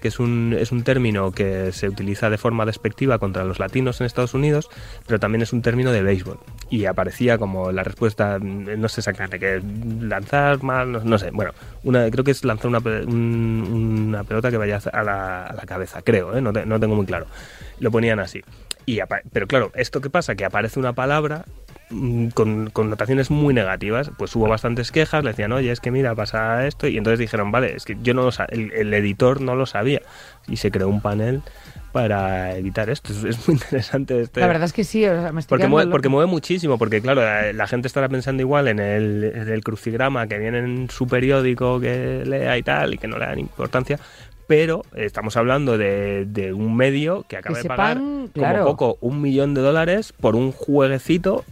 que 0.00 0.08
es 0.08 0.18
un, 0.18 0.56
es 0.58 0.72
un 0.72 0.82
término 0.82 1.32
que 1.32 1.72
se 1.72 1.88
utiliza 1.88 2.30
de 2.30 2.38
forma 2.38 2.66
despectiva 2.66 3.18
contra 3.18 3.44
los 3.44 3.58
latinos 3.58 4.00
en 4.00 4.06
Estados 4.06 4.34
Unidos, 4.34 4.68
pero 5.06 5.18
también 5.18 5.42
es 5.42 5.52
un 5.52 5.62
término 5.62 5.92
de 5.92 6.02
béisbol. 6.02 6.38
Y 6.70 6.84
aparecía 6.84 7.38
como 7.38 7.72
la 7.72 7.82
respuesta, 7.82 8.38
mm, 8.38 8.80
no 8.80 8.88
sé 8.88 9.00
exactamente 9.00 9.38
qué, 9.38 9.62
lanzar 10.00 10.62
mal, 10.62 11.04
no, 11.08 11.18
sé. 11.18 11.30
Bueno, 11.32 11.52
una, 11.84 12.10
creo 12.10 12.24
que 12.24 12.30
es 12.30 12.44
lanzar 12.44 12.68
una, 12.68 12.78
una 12.78 14.24
pelota 14.24 14.50
que 14.50 14.56
vaya 14.56 14.80
a 14.92 15.02
la, 15.02 15.46
a 15.46 15.54
la 15.54 15.62
cabeza, 15.62 16.02
creo, 16.02 16.36
¿eh? 16.36 16.40
no, 16.40 16.52
te- 16.52 16.66
no 16.66 16.78
tengo 16.80 16.94
muy 16.96 17.06
claro. 17.06 17.26
Lo 17.78 17.90
ponían 17.90 18.20
así. 18.20 18.42
Y 18.86 18.98
pero 19.32 19.46
claro, 19.46 19.70
¿esto 19.74 20.00
qué 20.00 20.10
pasa? 20.10 20.34
Que 20.34 20.44
aparece 20.44 20.78
una 20.80 20.92
palabra 20.94 21.44
con 22.34 22.70
connotaciones 22.70 23.30
muy 23.30 23.52
negativas, 23.52 24.10
pues 24.16 24.34
hubo 24.36 24.48
bastantes 24.48 24.92
quejas, 24.92 25.24
le 25.24 25.30
decían, 25.30 25.52
oye, 25.52 25.70
es 25.72 25.80
que 25.80 25.90
mira, 25.90 26.14
pasa 26.14 26.66
esto, 26.66 26.86
y 26.86 26.96
entonces 26.96 27.18
dijeron, 27.18 27.50
vale, 27.50 27.74
es 27.74 27.84
que 27.84 27.96
yo 28.02 28.14
no 28.14 28.22
lo 28.22 28.30
el, 28.48 28.72
el 28.72 28.94
editor 28.94 29.40
no 29.40 29.56
lo 29.56 29.66
sabía, 29.66 30.00
y 30.46 30.56
se 30.56 30.70
creó 30.70 30.88
un 30.88 31.00
panel 31.00 31.42
para 31.92 32.56
evitar 32.56 32.88
esto. 32.90 33.12
Es, 33.12 33.48
muy 33.48 33.54
interesante 33.56 34.20
este... 34.20 34.40
La 34.40 34.46
verdad 34.46 34.64
es 34.64 34.72
que 34.72 34.84
sí, 34.84 35.04
o 35.04 35.20
sea, 35.20 35.32
me 35.32 35.40
estoy 35.40 35.56
Porque 35.56 35.68
mueve, 35.68 35.86
loca. 35.86 35.92
porque 35.92 36.08
mueve 36.08 36.30
muchísimo, 36.30 36.78
porque 36.78 37.00
claro, 37.00 37.22
la 37.52 37.66
gente 37.66 37.88
estará 37.88 38.08
pensando 38.08 38.42
igual 38.42 38.68
en 38.68 38.78
el, 38.78 39.24
en 39.24 39.48
el 39.48 39.64
crucigrama 39.64 40.26
que 40.28 40.38
viene 40.38 40.58
en 40.58 40.90
su 40.90 41.06
periódico 41.06 41.80
que 41.80 42.22
lea 42.24 42.56
y 42.56 42.62
tal, 42.62 42.94
y 42.94 42.98
que 42.98 43.08
no 43.08 43.18
le 43.18 43.26
dan 43.26 43.40
importancia, 43.40 43.98
pero 44.46 44.82
estamos 44.96 45.36
hablando 45.36 45.78
de, 45.78 46.26
de 46.26 46.52
un 46.52 46.76
medio 46.76 47.24
que 47.28 47.36
acaba 47.36 47.56
Que 47.56 47.62
de 47.62 47.68
pagar 47.68 47.96
sepan, 47.96 48.28
claro. 48.32 48.64
como 48.64 48.76
poco 48.76 48.98
un 49.00 49.22
millón 49.22 49.54
de 49.54 49.60
dólares 49.60 50.12
por 50.12 50.36
un 50.36 50.52
jueguecito 50.52 51.44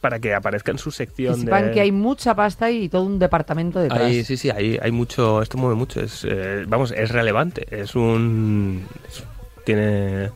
para 0.00 0.18
que 0.18 0.34
aparezca 0.34 0.70
en 0.70 0.78
su 0.78 0.90
Que 0.90 0.96
sección 0.96 1.40
sepan 1.40 1.66
de... 1.66 1.70
que 1.72 1.80
hay 1.80 1.92
mucha 1.92 2.34
pasta 2.34 2.70
y 2.70 2.88
todo 2.88 3.02
un 3.02 3.18
departamento 3.18 3.78
detrás. 3.80 4.00
Hay- 4.02 4.24
sí, 4.24 4.36
sí, 4.36 4.50
hay, 4.50 4.78
hay 4.80 4.90
mucho, 4.92 5.42
esto 5.42 5.58
mueve 5.58 5.74
mucho, 5.74 6.00
es, 6.00 6.24
eh, 6.28 6.64
vamos, 6.68 6.92
es 6.92 7.10
relevante, 7.10 7.66
es 7.70 7.94
un... 7.94 8.86
es- 9.08 9.24
tiene... 9.64 10.30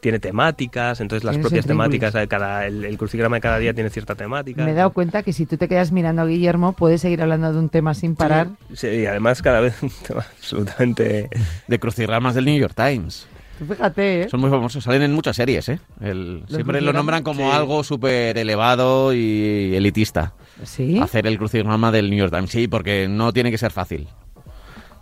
Tiene 0.00 0.20
temáticas, 0.20 1.00
entonces 1.00 1.24
las 1.24 1.32
Tiene 1.32 1.42
propias 1.42 1.66
temáticas 1.66 2.12
de 2.12 2.28
cada 2.28 2.66
el, 2.68 2.84
el 2.84 2.96
crucigrama 2.96 3.38
de 3.38 3.40
cada 3.40 3.58
día 3.58 3.74
tiene 3.74 3.90
cierta 3.90 4.14
temática. 4.14 4.64
Me 4.64 4.70
he 4.70 4.74
dado 4.74 4.90
cuenta 4.92 5.24
que 5.24 5.32
si 5.32 5.44
tú 5.44 5.56
te 5.56 5.66
quedas 5.66 5.90
mirando 5.90 6.22
a 6.22 6.26
Guillermo, 6.26 6.72
puedes 6.72 7.00
seguir 7.00 7.20
hablando 7.20 7.52
de 7.52 7.58
un 7.58 7.68
tema 7.68 7.94
sin 7.94 8.14
parar. 8.14 8.46
Sí, 8.74 8.86
y 8.86 9.06
además 9.06 9.42
cada 9.42 9.58
vez 9.58 9.82
un 9.82 9.90
tema 10.06 10.24
absolutamente... 10.38 11.28
De 11.66 11.78
crucigramas 11.80 12.36
del 12.36 12.44
New 12.44 12.56
York 12.56 12.74
Times. 12.76 13.26
Tú 13.58 13.64
fíjate, 13.66 14.22
¿eh? 14.22 14.28
Son 14.28 14.40
muy 14.40 14.50
famosos, 14.50 14.84
salen 14.84 15.02
en 15.02 15.12
muchas 15.12 15.34
series, 15.36 15.68
¿eh? 15.68 15.80
El- 16.00 16.44
siempre 16.48 16.80
lo 16.80 16.92
nombran 16.92 17.22
como 17.24 17.50
sí. 17.50 17.56
algo 17.56 17.82
súper 17.82 18.38
elevado 18.38 19.12
y 19.12 19.74
elitista. 19.74 20.32
Sí. 20.62 20.98
Hacer 21.00 21.26
el 21.26 21.38
crucigrama 21.38 21.90
del 21.90 22.08
New 22.10 22.18
York 22.18 22.32
Times. 22.32 22.50
Sí, 22.50 22.68
porque 22.68 23.08
no 23.08 23.32
tiene 23.32 23.50
que 23.50 23.58
ser 23.58 23.72
fácil. 23.72 24.06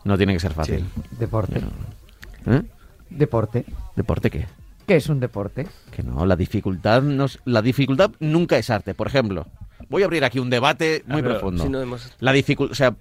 No 0.05 0.17
tiene 0.17 0.33
que 0.33 0.41
ser 0.41 0.53
fácil. 0.53 0.85
Deporte. 1.19 1.61
¿Eh? 2.47 2.63
Deporte. 3.11 3.65
¿Deporte 3.95 4.31
qué? 4.31 4.47
¿Qué 4.87 4.97
es 4.97 5.09
un 5.09 5.19
deporte? 5.21 5.67
Que 5.95 6.03
no, 6.03 6.25
la 6.27 6.37
dificultad, 6.37 7.03
no 7.03 7.25
es- 7.25 7.41
la 7.45 7.61
dificultad 7.61 8.13
nunca 8.21 8.57
es 8.57 8.71
arte. 8.71 8.95
Por 8.95 9.09
ejemplo, 9.09 9.47
voy 9.89 10.03
a 10.03 10.05
abrir 10.07 10.25
aquí 10.25 10.39
un 10.39 10.49
debate 10.49 11.03
muy 11.07 11.21
Ah, 11.21 11.25
profundo. 11.25 11.63
si 11.65 11.69
no 11.69 11.81
hemos- 11.83 12.13
La 12.21 12.33
dificultad, 12.33 12.73
o 12.73 12.75
sea, 12.77 12.95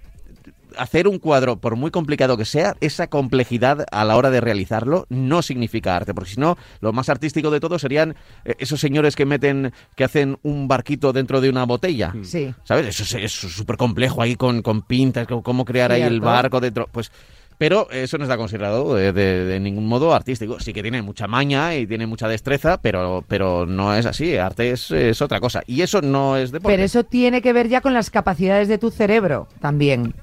hacer 0.77 1.07
un 1.07 1.19
cuadro, 1.19 1.57
por 1.57 1.75
muy 1.75 1.91
complicado 1.91 2.37
que 2.37 2.45
sea, 2.45 2.75
esa 2.81 3.07
complejidad 3.07 3.85
a 3.91 4.05
la 4.05 4.15
hora 4.17 4.29
de 4.29 4.41
realizarlo 4.41 5.05
no 5.09 5.41
significa 5.41 5.95
arte, 5.95 6.13
porque 6.13 6.31
si 6.31 6.39
no, 6.39 6.57
lo 6.81 6.93
más 6.93 7.09
artístico 7.09 7.51
de 7.51 7.59
todo 7.59 7.79
serían 7.79 8.15
eh, 8.45 8.55
esos 8.59 8.79
señores 8.79 9.15
que 9.15 9.25
meten, 9.25 9.73
que 9.95 10.03
hacen 10.03 10.37
un 10.43 10.67
barquito 10.67 11.13
dentro 11.13 11.41
de 11.41 11.49
una 11.49 11.65
botella. 11.65 12.13
Sí. 12.23 12.53
¿Sabes? 12.63 12.87
Eso 12.99 13.17
es- 13.17 13.31
súper 13.31 13.77
complejo 13.77 14.21
ahí 14.21 14.35
con, 14.35 14.61
con 14.61 14.81
pintas, 14.81 15.27
con 15.27 15.41
cómo 15.41 15.65
crear 15.65 15.91
ahí 15.91 16.01
el 16.01 16.19
barco 16.21 16.59
dentro. 16.59 16.87
Pues, 16.91 17.11
pero 17.57 17.89
eso 17.89 18.17
no 18.17 18.25
está 18.25 18.35
considerado 18.35 18.95
de, 18.95 19.13
de- 19.13 19.45
de 19.45 19.59
ningún 19.61 19.87
modo 19.87 20.13
artístico. 20.13 20.59
Sí 20.59 20.73
que 20.73 20.81
tiene 20.81 21.01
mucha 21.01 21.25
maña 21.27 21.73
y 21.75 21.87
tiene 21.87 22.05
mucha 22.05 22.27
destreza, 22.27 22.81
pero, 22.81 23.23
pero 23.29 23.65
no 23.65 23.95
es 23.95 24.05
así. 24.05 24.35
Arte 24.35 24.71
es, 24.71 24.91
es 24.91 25.21
otra 25.21 25.39
cosa. 25.39 25.61
Y 25.65 25.81
eso 25.81 26.01
no 26.01 26.35
es 26.35 26.51
deporte. 26.51 26.73
Pero 26.73 26.83
eso 26.83 27.03
tiene 27.05 27.41
que 27.41 27.53
ver 27.53 27.69
ya 27.69 27.79
con 27.79 27.93
las 27.93 28.09
capacidades 28.09 28.67
de 28.67 28.77
tu 28.77 28.91
cerebro 28.91 29.47
también. 29.61 30.13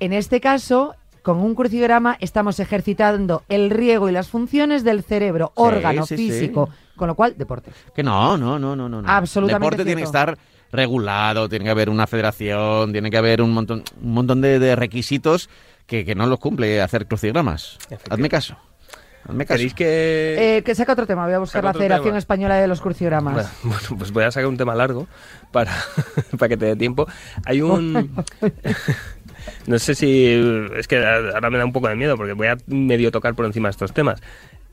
En 0.00 0.12
este 0.12 0.40
caso, 0.40 0.94
con 1.22 1.38
un 1.38 1.54
crucigrama 1.54 2.16
estamos 2.20 2.58
ejercitando 2.60 3.42
el 3.48 3.70
riego 3.70 4.08
y 4.08 4.12
las 4.12 4.28
funciones 4.28 4.82
del 4.84 5.02
cerebro, 5.02 5.48
Sí, 5.48 5.62
órgano 5.62 6.06
sí, 6.06 6.16
sí. 6.16 6.30
físico, 6.30 6.68
con 6.96 7.08
lo 7.08 7.14
cual, 7.14 7.34
deporte. 7.36 7.70
Que 7.94 8.02
no, 8.02 8.36
no, 8.36 8.58
no, 8.58 8.74
no, 8.74 8.88
no. 8.88 9.02
Absolutamente 9.06 9.64
Deporte 9.64 9.84
tiene 9.84 10.00
que 10.00 10.06
estar 10.06 10.38
regulado, 10.72 11.48
tiene 11.48 11.64
que 11.66 11.70
haber 11.70 11.90
una 11.90 12.06
federación, 12.06 12.92
tiene 12.92 13.10
que 13.10 13.16
haber 13.16 13.42
un 13.42 13.52
montón, 13.52 13.82
un 14.02 14.12
montón 14.12 14.40
de, 14.40 14.58
de 14.58 14.76
requisitos 14.76 15.50
que, 15.86 16.04
que 16.04 16.14
no 16.14 16.26
los 16.26 16.38
cumple 16.38 16.80
hacer 16.80 17.06
crucigramas. 17.06 17.78
Hazme 18.08 18.28
caso. 18.28 18.56
Hazme 19.28 19.44
caso. 19.44 19.56
¿Queréis 19.56 19.74
que...? 19.74 20.56
Eh, 20.56 20.62
que 20.62 20.74
saca 20.74 20.92
otro 20.92 21.06
tema, 21.06 21.24
voy 21.24 21.34
a 21.34 21.38
buscar 21.38 21.62
la 21.62 21.72
Federación 21.72 22.06
tema. 22.06 22.18
Española 22.18 22.56
de 22.56 22.66
los 22.66 22.80
Crucigramas. 22.80 23.34
Bueno, 23.34 23.50
bueno, 23.62 23.98
pues 23.98 24.12
voy 24.12 24.24
a 24.24 24.30
sacar 24.30 24.48
un 24.48 24.56
tema 24.56 24.74
largo 24.74 25.06
para, 25.52 25.72
para 26.38 26.48
que 26.48 26.56
te 26.56 26.66
dé 26.66 26.76
tiempo. 26.76 27.06
Hay 27.44 27.62
un... 27.62 28.24
no 29.66 29.78
sé 29.78 29.94
si... 29.94 30.68
Es 30.76 30.88
que 30.88 31.04
ahora 31.04 31.50
me 31.50 31.58
da 31.58 31.64
un 31.64 31.72
poco 31.72 31.88
de 31.88 31.96
miedo 31.96 32.16
porque 32.16 32.32
voy 32.32 32.48
a 32.48 32.56
medio 32.66 33.10
tocar 33.10 33.34
por 33.34 33.46
encima 33.46 33.68
de 33.68 33.72
estos 33.72 33.92
temas. 33.92 34.20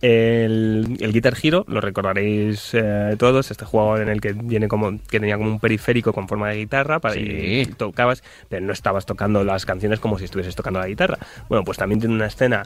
El, 0.01 0.97
el 0.99 1.11
Guitar 1.13 1.33
Hero, 1.41 1.65
lo 1.67 1.81
recordaréis 1.81 2.69
eh, 2.73 3.15
todos, 3.17 3.49
este 3.49 3.65
juego 3.65 3.97
en 3.97 4.09
el 4.09 4.21
que 4.21 4.33
viene 4.33 4.67
como 4.67 4.91
que 5.09 5.19
tenía 5.19 5.37
como 5.37 5.49
un 5.49 5.59
periférico 5.59 6.13
con 6.13 6.27
forma 6.27 6.49
de 6.49 6.57
guitarra 6.57 6.99
para 6.99 7.15
Sí. 7.15 7.21
y 7.21 7.65
tocabas, 7.65 8.23
pero 8.47 8.65
no 8.65 8.73
estabas 8.73 9.05
tocando 9.05 9.43
las 9.43 9.65
canciones 9.65 9.99
como 9.99 10.19
si 10.19 10.25
estuvieses 10.25 10.55
tocando 10.55 10.79
la 10.79 10.87
guitarra. 10.87 11.17
Bueno, 11.49 11.63
pues 11.63 11.77
también 11.77 11.99
tiene 11.99 12.13
una 12.15 12.27
escena 12.27 12.63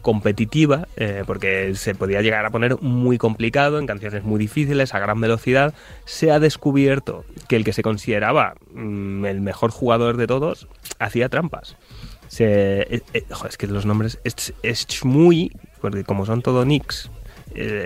competitiva, 0.00 0.88
eh, 0.96 1.24
porque 1.26 1.74
se 1.74 1.94
podía 1.94 2.22
llegar 2.22 2.46
a 2.46 2.50
poner 2.50 2.80
muy 2.80 3.18
complicado 3.18 3.78
en 3.78 3.86
canciones 3.86 4.24
muy 4.24 4.38
difíciles, 4.38 4.94
a 4.94 4.98
gran 4.98 5.20
velocidad. 5.20 5.74
Se 6.06 6.30
ha 6.30 6.40
descubierto 6.40 7.24
que 7.48 7.56
el 7.56 7.64
que 7.64 7.74
se 7.74 7.82
consideraba 7.82 8.54
mm, 8.72 9.26
el 9.26 9.40
mejor 9.42 9.70
jugador 9.70 10.16
de 10.16 10.26
todos 10.26 10.68
hacía 10.98 11.28
trampas. 11.28 11.76
Se, 12.28 12.82
eh, 12.82 13.02
eh, 13.12 13.24
joder, 13.30 13.50
es 13.50 13.58
que 13.58 13.66
los 13.66 13.84
nombres 13.86 14.18
es, 14.24 14.54
es 14.62 14.86
Shmui, 14.86 15.52
porque 15.80 16.04
como 16.04 16.26
son 16.26 16.42
todo 16.42 16.64
nicks, 16.64 17.10
eh, 17.54 17.82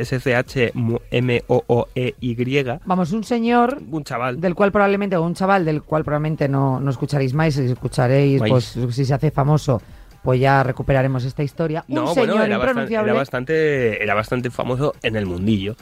S-C-H-M-O-O-E-Y, 1.14 2.64
Vamos, 2.84 3.12
un 3.12 3.24
señor 3.24 3.78
un 3.90 4.04
chaval. 4.04 4.40
del 4.40 4.54
cual 4.54 4.72
probablemente, 4.72 5.16
o 5.16 5.22
un 5.22 5.34
chaval 5.34 5.64
del 5.64 5.82
cual 5.82 6.04
probablemente 6.04 6.48
no, 6.48 6.80
no 6.80 6.90
escucharéis 6.90 7.34
más, 7.34 7.54
si 7.54 7.62
escucharéis, 7.64 8.42
pues 8.46 8.76
si 8.90 9.04
se 9.04 9.14
hace 9.14 9.30
famoso, 9.30 9.80
pues 10.22 10.40
ya 10.40 10.62
recuperaremos 10.62 11.24
esta 11.24 11.42
historia. 11.42 11.84
un 11.88 11.94
No, 11.94 12.06
señor 12.08 12.28
bueno, 12.28 12.44
era 12.44 12.58
bastante, 12.58 12.70
impronunciable. 12.70 13.10
era, 13.10 13.18
bastante, 13.18 14.02
era 14.02 14.14
bastante 14.14 14.50
famoso 14.50 14.94
en 15.02 15.16
el 15.16 15.26
mundillo. 15.26 15.76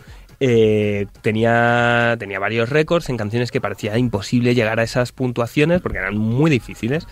Eh, 0.44 1.06
tenía, 1.20 2.16
tenía 2.18 2.40
varios 2.40 2.68
récords 2.68 3.08
en 3.08 3.16
canciones 3.16 3.52
que 3.52 3.60
parecía 3.60 3.96
imposible 3.98 4.54
llegar 4.56 4.80
a 4.80 4.82
esas 4.82 5.12
puntuaciones 5.12 5.80
porque 5.80 5.98
eran 5.98 6.16
muy 6.18 6.50
difíciles. 6.50 7.06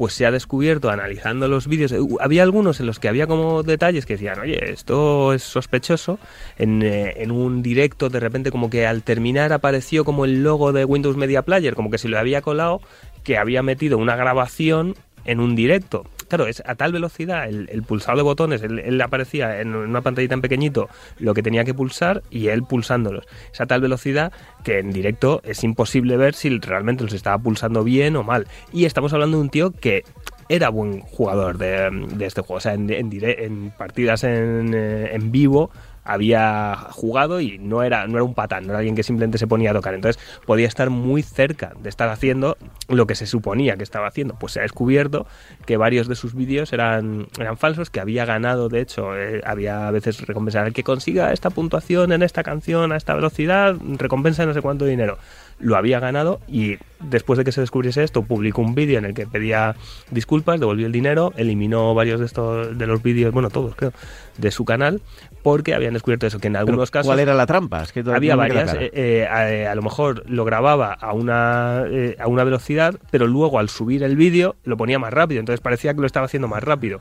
Pues 0.00 0.14
se 0.14 0.24
ha 0.24 0.30
descubierto 0.30 0.88
analizando 0.88 1.46
los 1.46 1.66
vídeos. 1.66 1.92
eh, 1.92 1.98
había 2.20 2.42
algunos 2.42 2.80
en 2.80 2.86
los 2.86 2.98
que 2.98 3.08
había 3.08 3.26
como 3.26 3.62
detalles 3.62 4.06
que 4.06 4.14
decían, 4.14 4.40
oye, 4.40 4.72
esto 4.72 5.34
es 5.34 5.42
sospechoso. 5.42 6.18
En, 6.56 6.82
eh, 6.82 7.16
en 7.18 7.30
un 7.30 7.60
directo, 7.60 8.08
de 8.08 8.18
repente, 8.18 8.50
como 8.50 8.70
que 8.70 8.86
al 8.86 9.02
terminar 9.02 9.52
apareció 9.52 10.06
como 10.06 10.24
el 10.24 10.42
logo 10.42 10.72
de 10.72 10.86
Windows 10.86 11.18
Media 11.18 11.42
Player, 11.42 11.74
como 11.74 11.90
que 11.90 11.98
se 11.98 12.08
lo 12.08 12.18
había 12.18 12.40
colado, 12.40 12.80
que 13.24 13.36
había 13.36 13.62
metido 13.62 13.98
una 13.98 14.16
grabación 14.16 14.94
en 15.26 15.38
un 15.38 15.54
directo. 15.54 16.06
Claro, 16.30 16.46
es 16.46 16.62
a 16.64 16.76
tal 16.76 16.92
velocidad 16.92 17.46
el, 17.48 17.68
el 17.70 17.82
pulsado 17.82 18.16
de 18.16 18.22
botones, 18.22 18.62
él, 18.62 18.78
él 18.78 19.00
aparecía 19.02 19.60
en 19.60 19.74
una 19.74 20.00
pantallita 20.00 20.34
en 20.34 20.40
pequeñito 20.40 20.88
lo 21.18 21.34
que 21.34 21.42
tenía 21.42 21.64
que 21.64 21.74
pulsar 21.74 22.22
y 22.30 22.48
él 22.48 22.62
pulsándolos. 22.62 23.26
Es 23.52 23.60
a 23.60 23.66
tal 23.66 23.82
velocidad 23.82 24.32
que 24.64 24.78
en 24.78 24.92
directo 24.92 25.42
es 25.44 25.62
imposible 25.64 26.16
ver 26.16 26.34
si 26.34 26.58
realmente 26.58 27.04
los 27.04 27.12
estaba 27.12 27.36
pulsando 27.38 27.84
bien 27.84 28.16
o 28.16 28.22
mal. 28.22 28.46
Y 28.72 28.84
estamos 28.84 29.12
hablando 29.12 29.36
de 29.36 29.42
un 29.42 29.50
tío 29.50 29.72
que 29.72 30.04
era 30.48 30.68
buen 30.68 31.00
jugador 31.00 31.58
de, 31.58 32.26
este 32.26 32.40
juego. 32.40 32.58
O 32.58 32.60
sea, 32.60 32.74
en, 32.74 32.90
en 32.90 33.10
en 33.12 33.70
partidas 33.70 34.24
en, 34.24 34.72
eh, 34.74 35.10
en 35.12 35.30
vivo 35.30 35.70
había 36.04 36.76
jugado 36.90 37.40
y 37.40 37.58
no 37.58 37.82
era, 37.82 38.06
no 38.06 38.14
era 38.14 38.24
un 38.24 38.34
patán, 38.34 38.64
no 38.64 38.70
era 38.70 38.78
alguien 38.78 38.96
que 38.96 39.02
simplemente 39.02 39.38
se 39.38 39.46
ponía 39.46 39.70
a 39.70 39.74
tocar. 39.74 39.94
Entonces 39.94 40.22
podía 40.46 40.66
estar 40.66 40.90
muy 40.90 41.22
cerca 41.22 41.72
de 41.80 41.88
estar 41.88 42.08
haciendo 42.08 42.56
lo 42.88 43.06
que 43.06 43.14
se 43.14 43.26
suponía 43.26 43.76
que 43.76 43.84
estaba 43.84 44.06
haciendo. 44.06 44.34
Pues 44.34 44.54
se 44.54 44.60
ha 44.60 44.62
descubierto 44.62 45.26
que 45.66 45.76
varios 45.76 46.08
de 46.08 46.14
sus 46.14 46.34
vídeos 46.34 46.72
eran, 46.72 47.28
eran 47.38 47.56
falsos, 47.56 47.90
que 47.90 48.00
había 48.00 48.24
ganado, 48.24 48.68
de 48.68 48.80
hecho, 48.80 49.16
eh, 49.16 49.40
había 49.44 49.88
a 49.88 49.90
veces 49.90 50.26
recompensa 50.26 50.62
al 50.62 50.72
que 50.72 50.84
consiga 50.84 51.32
esta 51.32 51.50
puntuación 51.50 52.12
en 52.12 52.22
esta 52.22 52.42
canción 52.42 52.92
a 52.92 52.96
esta 52.96 53.14
velocidad, 53.14 53.76
recompensa 53.98 54.46
no 54.46 54.54
sé 54.54 54.62
cuánto 54.62 54.84
dinero. 54.84 55.18
Lo 55.60 55.76
había 55.76 56.00
ganado 56.00 56.40
y 56.48 56.78
después 57.00 57.38
de 57.38 57.44
que 57.44 57.52
se 57.52 57.60
descubriese 57.60 58.02
esto, 58.02 58.22
publicó 58.22 58.62
un 58.62 58.74
vídeo 58.74 58.98
en 58.98 59.04
el 59.04 59.14
que 59.14 59.26
pedía 59.26 59.74
disculpas, 60.10 60.58
devolvió 60.60 60.86
el 60.86 60.92
dinero, 60.92 61.32
eliminó 61.36 61.94
varios 61.94 62.20
de 62.20 62.26
estos 62.26 62.76
de 62.76 62.86
los 62.86 63.02
vídeos, 63.02 63.32
bueno, 63.32 63.50
todos 63.50 63.74
creo, 63.74 63.92
de 64.36 64.50
su 64.50 64.64
canal, 64.64 65.00
porque 65.42 65.74
habían 65.74 65.94
descubierto 65.94 66.26
eso, 66.26 66.38
que 66.38 66.48
en 66.48 66.56
algunos 66.56 66.90
casos 66.90 67.06
¿Cuál 67.08 67.20
era 67.20 67.34
la 67.34 67.46
trampa? 67.46 67.82
Es 67.82 67.92
que 67.92 68.00
había 68.00 68.36
varias. 68.36 68.64
clara. 68.70 68.82
eh, 68.82 68.90
eh, 68.94 69.64
a, 69.66 69.72
a 69.72 69.74
lo 69.74 69.82
mejor 69.82 70.28
lo 70.28 70.44
grababa 70.44 70.92
a 70.92 71.12
una, 71.12 71.84
eh, 71.88 72.16
a 72.18 72.26
una 72.26 72.44
velocidad, 72.44 72.94
pero 73.10 73.26
luego 73.26 73.58
al 73.58 73.68
subir 73.68 74.02
el 74.02 74.16
vídeo 74.16 74.56
lo 74.64 74.76
ponía 74.76 74.98
más 74.98 75.12
rápido. 75.12 75.40
Entonces 75.40 75.60
parecía 75.60 75.94
que 75.94 76.00
lo 76.00 76.06
estaba 76.06 76.26
haciendo 76.26 76.48
más 76.48 76.62
rápido. 76.62 77.00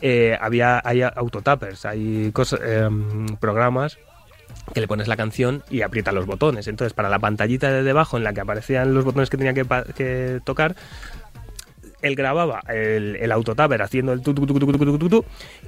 Eh, 0.00 0.36
había 0.40 0.80
hay 0.84 1.02
autotappers, 1.02 1.86
hay 1.86 2.30
cosas, 2.32 2.60
em, 2.64 3.26
programas 3.40 3.98
que 4.72 4.80
le 4.80 4.88
pones 4.88 5.08
la 5.08 5.16
canción 5.16 5.62
y 5.70 5.82
aprieta 5.82 6.12
los 6.12 6.26
botones. 6.26 6.68
Entonces, 6.68 6.92
para 6.92 7.08
la 7.08 7.18
pantallita 7.18 7.70
de 7.70 7.82
debajo 7.82 8.16
en 8.16 8.24
la 8.24 8.32
que 8.32 8.40
aparecían 8.40 8.94
los 8.94 9.04
botones 9.04 9.30
que 9.30 9.36
tenía 9.36 9.54
que, 9.54 9.64
que 9.94 10.40
tocar, 10.44 10.76
él 12.02 12.14
grababa 12.14 12.60
el, 12.68 13.16
el 13.16 13.32
autotaper 13.32 13.82
haciendo 13.82 14.12
el 14.12 14.20
tu, 14.20 14.34
tu, 14.34 14.46
tu, 14.46 15.24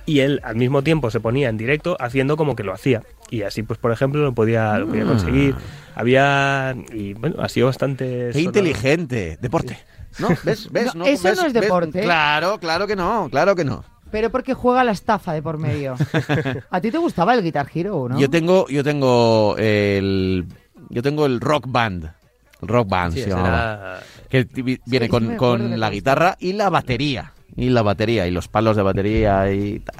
y 0.07 0.21
él 0.21 0.41
al 0.45 0.57
mismo 0.57 0.83
tiempo 0.83 1.11
se 1.11 1.21
ponía 1.21 1.49
en 1.49 1.57
directo 1.57 1.97
haciendo 2.01 2.37
como 2.37 2.57
que 2.57 2.65
lo 2.65 2.73
hacía. 2.73 3.03
Y 3.31 3.43
así, 3.43 3.63
pues, 3.63 3.79
por 3.79 3.93
ejemplo, 3.93 4.23
lo 4.23 4.33
podía, 4.33 4.79
lo 4.79 4.89
podía 4.89 5.05
conseguir. 5.05 5.55
Había. 5.95 6.75
Y 6.93 7.15
bueno, 7.15 7.37
ha 7.41 7.49
sido 7.49 7.67
bastante. 7.67 8.31
Qué 8.33 8.41
inteligente. 8.41 9.39
Deporte. 9.41 9.79
¿No? 10.19 10.29
¿Ves? 10.45 10.71
¿Ves? 10.71 10.95
No, 10.95 11.05
¿no? 11.05 11.07
eso 11.07 11.35
no 11.35 11.47
es 11.47 11.53
deporte. 11.53 12.01
Claro, 12.01 12.59
claro 12.59 12.87
que 12.87 12.97
no, 12.97 13.29
claro 13.31 13.55
que 13.55 13.65
no. 13.65 13.85
Pero 14.11 14.31
porque 14.31 14.55
juega 14.55 14.85
la 14.85 14.92
estafa 14.92 15.33
de 15.33 15.42
por 15.42 15.59
medio. 15.59 15.94
¿A 16.71 16.81
ti 16.81 16.90
te 16.90 16.99
gustaba 16.99 17.35
el 17.35 17.42
Guitar 17.42 17.68
Hero, 17.75 18.09
no? 18.09 18.18
Yo 18.18 18.29
tengo, 18.31 18.66
yo 18.68 18.83
tengo 18.85 19.55
el, 19.59 20.47
yo 20.88 21.03
tengo 21.03 21.27
el 21.27 21.40
Rock 21.40 21.64
Band, 21.68 22.11
Rock 22.62 22.88
Band 22.88 23.14
Sí, 23.14 23.23
se 23.23 23.31
era- 23.31 24.01
que 24.29 24.47
viene 24.87 25.07
sí, 25.07 25.11
con, 25.11 25.37
con 25.37 25.79
la 25.79 25.90
guitarra 25.90 26.37
y 26.40 26.53
la 26.55 26.71
batería, 26.71 27.33
y 27.57 27.68
la 27.71 27.83
batería 27.83 28.27
y 28.27 28.31
los 28.31 28.49
palos 28.49 28.77
de 28.77 28.83
batería 28.83 29.51
y 29.53 29.81
tal. 29.81 29.97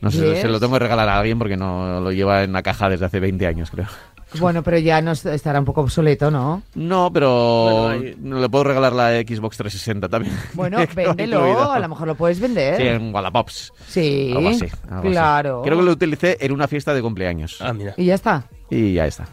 No 0.00 0.10
sé, 0.10 0.28
Yes. 0.34 0.40
se 0.42 0.48
lo 0.48 0.60
tengo 0.60 0.74
que 0.74 0.80
regalar 0.80 1.08
a 1.08 1.18
alguien 1.18 1.38
porque 1.38 1.56
no 1.56 2.00
lo 2.00 2.12
lleva 2.12 2.44
en 2.44 2.52
la 2.52 2.62
caja 2.62 2.88
desde 2.90 3.06
hace 3.06 3.18
20 3.18 3.46
años, 3.46 3.70
creo. 3.70 3.86
Bueno, 4.40 4.62
pero 4.62 4.78
ya 4.78 5.00
no 5.02 5.12
es- 5.12 5.26
estará 5.26 5.58
un 5.58 5.64
poco 5.64 5.80
obsoleto, 5.82 6.30
¿no? 6.30 6.62
No, 6.74 7.12
pero 7.12 7.84
Bueno, 7.84 8.40
le 8.40 8.48
puedo 8.48 8.64
regalar 8.64 8.92
la 8.92 9.10
Xbox 9.20 9.56
360 9.58 10.08
también. 10.08 10.34
Bueno, 10.54 10.78
véndelo, 10.94 11.70
a 11.72 11.78
lo 11.78 11.88
mejor 11.88 12.06
lo 12.08 12.14
puedes 12.14 12.40
vender. 12.40 12.76
Sí, 12.80 12.86
en 12.88 13.14
Wallapops. 13.14 13.72
Sí, 13.88 14.32
Algo 14.36 14.48
así. 14.50 14.66
algo 14.88 15.00
así. 15.00 15.08
claro. 15.10 15.62
Creo 15.64 15.76
que 15.78 15.84
lo 15.84 15.92
utilicé 15.92 16.36
en 16.40 16.52
una 16.52 16.68
fiesta 16.68 16.94
de 16.94 17.02
cumpleaños. 17.02 17.58
Ah, 17.60 17.72
mira. 17.72 17.94
Y 17.96 18.04
ya 18.06 18.14
está. 18.14 18.44
Y 18.70 18.94
ya 18.94 19.06
está. 19.06 19.26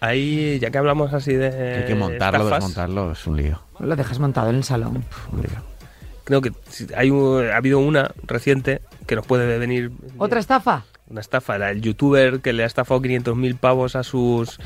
Ahí, 0.00 0.58
ya 0.60 0.70
que 0.70 0.78
hablamos 0.78 1.12
así 1.12 1.34
de. 1.34 1.78
hay 1.78 1.84
que 1.84 1.94
montarlo, 1.96 2.44
estafas, 2.44 2.64
desmontarlo, 2.64 3.12
es 3.12 3.26
un 3.26 3.36
lío. 3.36 3.60
Lo 3.80 3.96
dejas 3.96 4.18
montado 4.20 4.50
en 4.50 4.56
el 4.56 4.64
salón. 4.64 5.04
un 5.32 5.40
lío. 5.40 5.50
Creo 6.24 6.40
que 6.40 6.52
hay 6.96 7.10
un- 7.10 7.48
ha 7.48 7.56
habido 7.56 7.78
una 7.78 8.10
reciente 8.24 8.80
que 9.06 9.16
nos 9.16 9.26
puede 9.26 9.58
venir. 9.58 9.90
¿Otra 10.18 10.38
estafa? 10.40 10.84
Una 11.10 11.20
estafa. 11.20 11.56
Era 11.56 11.70
el 11.70 11.80
youtuber 11.80 12.40
que 12.40 12.52
le 12.52 12.62
ha 12.62 12.66
estafado 12.66 13.00
500.000 13.00 13.58
pavos 13.58 13.96
a 13.96 14.02
sus, 14.02 14.58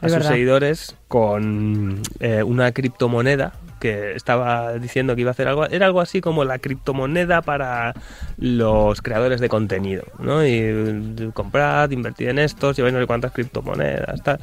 a 0.00 0.06
Es 0.06 0.12
sus 0.12 0.12
verdad. 0.12 0.28
seguidores 0.30 0.96
con 1.08 2.02
eh, 2.20 2.42
una 2.42 2.72
criptomoneda 2.72 3.52
que 3.80 4.12
estaba 4.16 4.72
diciendo 4.74 5.14
que 5.14 5.20
iba 5.20 5.30
a 5.30 5.32
hacer 5.32 5.46
algo. 5.48 5.64
Era 5.66 5.86
algo 5.86 6.00
así 6.00 6.20
como 6.20 6.44
la 6.44 6.58
criptomoneda 6.58 7.42
para 7.42 7.94
los 8.36 9.00
creadores 9.02 9.40
de 9.40 9.48
contenido. 9.48 10.02
¿no? 10.18 10.44
Y 10.44 11.30
comprad, 11.32 11.90
invertid 11.90 12.28
en 12.28 12.40
estos, 12.40 12.76
lleváis 12.76 12.92
no 12.94 13.00
sé 13.00 13.06
cuántas 13.06 13.32
criptomonedas. 13.32 14.22
Tal. 14.22 14.40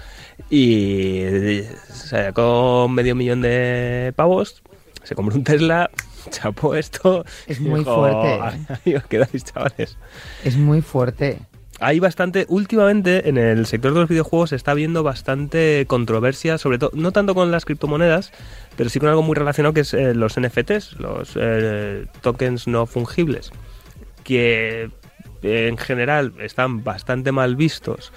Y 0.49 1.17
eh, 1.21 1.69
sacó 1.89 2.87
medio 2.89 3.13
millón 3.13 3.41
de 3.41 4.13
pavos. 4.15 4.63
Se 5.03 5.15
compró 5.15 5.35
un 5.35 5.43
Tesla, 5.43 5.89
chapó 6.29 6.75
esto. 6.75 7.25
Es 7.47 7.59
muy 7.59 7.79
dijo, 7.79 7.95
fuerte. 7.95 8.79
Ahí 8.85 8.95
os 8.95 9.05
quedáis, 9.05 9.43
chavales. 9.43 9.97
Es 10.43 10.57
muy 10.57 10.81
fuerte. 10.81 11.39
Hay 11.79 11.99
bastante, 11.99 12.45
últimamente 12.47 13.27
en 13.27 13.37
el 13.37 13.65
sector 13.65 13.93
de 13.93 13.99
los 13.99 14.09
videojuegos 14.09 14.51
se 14.51 14.55
está 14.55 14.73
viendo 14.73 15.03
bastante 15.03 15.85
controversia, 15.87 16.57
sobre 16.57 16.77
todo, 16.77 16.91
no 16.93 17.11
tanto 17.11 17.35
con 17.35 17.51
las 17.51 17.65
criptomonedas, 17.65 18.31
pero 18.77 18.89
sí 18.89 18.99
con 18.99 19.09
algo 19.09 19.23
muy 19.23 19.35
relacionado 19.35 19.73
que 19.73 19.81
es 19.81 19.93
eh, 19.93 20.13
los 20.13 20.39
NFTs, 20.39 20.99
los 20.99 21.33
eh, 21.35 22.05
tokens 22.21 22.67
no 22.67 22.85
fungibles, 22.85 23.51
que 24.23 24.89
eh, 25.43 25.67
en 25.67 25.77
general 25.77 26.33
están 26.39 26.85
bastante 26.85 27.33
mal 27.33 27.57
vistos 27.57 28.13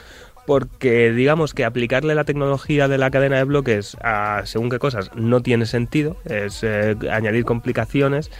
porque 0.48 1.12
digamos 1.12 1.52
que 1.52 1.66
aplicarle 1.66 2.14
la 2.14 2.24
tecnología 2.24 2.88
de 2.88 2.96
la 2.96 3.10
cadena 3.10 3.36
de 3.36 3.44
bloques 3.44 3.98
a 4.00 4.46
según 4.46 4.70
qué 4.70 4.78
cosas 4.78 5.10
no 5.14 5.42
tiene 5.42 5.66
sentido, 5.66 6.16
es 6.24 6.64
eh, 6.64 6.96
añadir 7.10 7.44
complicaciones 7.44 8.30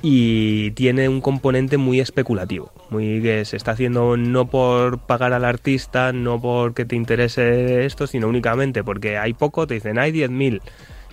y 0.00 0.70
tiene 0.70 1.08
un 1.08 1.20
componente 1.20 1.76
muy 1.76 1.98
especulativo, 1.98 2.70
muy 2.90 3.20
que 3.20 3.44
se 3.44 3.56
está 3.56 3.72
haciendo 3.72 4.16
no 4.16 4.46
por 4.46 5.00
pagar 5.00 5.32
al 5.32 5.44
artista, 5.44 6.12
no 6.12 6.40
porque 6.40 6.84
te 6.84 6.94
interese 6.94 7.84
esto, 7.84 8.06
sino 8.06 8.28
únicamente 8.28 8.84
porque 8.84 9.18
hay 9.18 9.32
poco, 9.32 9.66
te 9.66 9.74
dicen 9.74 9.98
hay 9.98 10.12
10.000 10.12 10.60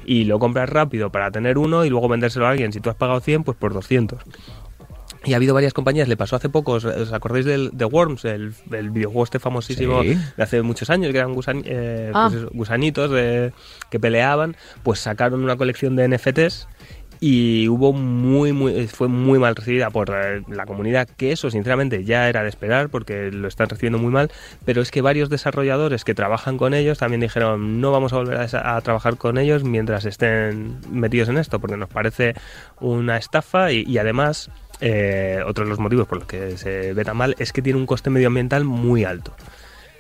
y 0.06 0.26
lo 0.26 0.38
compras 0.38 0.70
rápido 0.70 1.12
para 1.12 1.32
tener 1.32 1.58
uno 1.58 1.86
y 1.86 1.90
luego 1.90 2.08
vendérselo 2.08 2.46
a 2.46 2.52
alguien, 2.52 2.72
si 2.72 2.82
tú 2.82 2.92
has 2.92 2.96
pagado 2.96 3.20
100, 3.20 3.46
pues 3.46 3.58
por 3.58 3.74
200. 3.74 4.20
Y 5.26 5.34
ha 5.34 5.38
habido 5.38 5.54
varias 5.54 5.74
compañías, 5.74 6.08
le 6.08 6.18
pasó 6.18 6.36
hace 6.36 6.50
poco, 6.50 6.74
¿os, 6.74 6.86
os 6.86 7.12
acordáis 7.14 7.46
del 7.46 7.72
de 7.74 7.86
Worms, 7.86 8.26
el, 8.26 8.54
el 8.72 8.90
videojuego 8.92 9.24
este 9.24 9.40
famosísimo 9.40 10.04
Sí. 10.04 10.18
de 10.38 10.44
hace 10.44 10.62
muchos 10.62 10.90
años, 10.90 11.12
que 11.12 11.18
eran 11.18 11.34
gusan- 11.34 11.64
eh, 11.66 12.12
Ah. 12.14 12.28
pues 12.30 12.42
eso, 12.44 12.52
gusanitos 12.54 13.12
de- 13.12 13.52
que 13.90 14.00
peleaban, 14.00 14.56
pues 14.84 15.00
sacaron 15.00 15.44
una 15.44 15.56
colección 15.58 15.96
de 15.96 16.06
NFTs 16.08 16.68
y 17.22 17.70
hubo 17.70 17.94
muy 17.94 18.52
muy 18.52 18.88
fue 18.88 19.08
muy 19.08 19.40
mal 19.40 19.56
recibida 19.56 19.90
por 19.90 20.10
eh, 20.14 20.42
la 20.50 20.66
comunidad 20.66 21.08
que 21.08 21.32
eso 21.32 21.50
sinceramente 21.50 22.04
ya 22.04 22.28
era 22.28 22.44
de 22.44 22.50
esperar 22.50 22.90
porque 22.90 23.32
lo 23.32 23.48
están 23.48 23.70
recibiendo 23.70 23.98
muy 23.98 24.12
mal 24.12 24.30
pero 24.66 24.82
es 24.82 24.92
que 24.92 25.02
varios 25.02 25.30
desarrolladores 25.30 26.04
que 26.04 26.14
trabajan 26.14 26.58
con 26.58 26.74
ellos 26.74 26.98
también 26.98 27.22
dijeron 27.22 27.80
no 27.80 27.94
vamos 27.94 28.12
a 28.12 28.18
volver 28.18 28.38
a, 28.54 28.82
trabajar 28.82 29.16
con 29.16 29.38
ellos 29.38 29.64
mientras 29.64 30.04
estén 30.04 30.76
metidos 30.92 31.30
en 31.30 31.38
esto 31.38 31.60
porque 31.62 31.78
nos 31.78 31.88
parece 31.88 32.34
una 32.82 33.16
estafa 33.16 33.72
y, 33.72 33.86
y 33.88 33.98
además 33.98 34.50
eh, 34.82 35.40
otro 35.46 35.64
de 35.64 35.70
los 35.70 35.80
motivos 35.80 36.08
por 36.08 36.20
los 36.20 36.28
que 36.28 36.58
se 36.58 36.94
ve 36.94 37.04
tan 37.06 37.18
mal 37.18 37.36
es 37.40 37.52
que 37.54 37.62
tiene 37.62 37.80
un 37.80 37.86
coste 37.86 38.10
medioambiental 38.10 38.64
muy 38.66 39.04
alto 39.04 39.34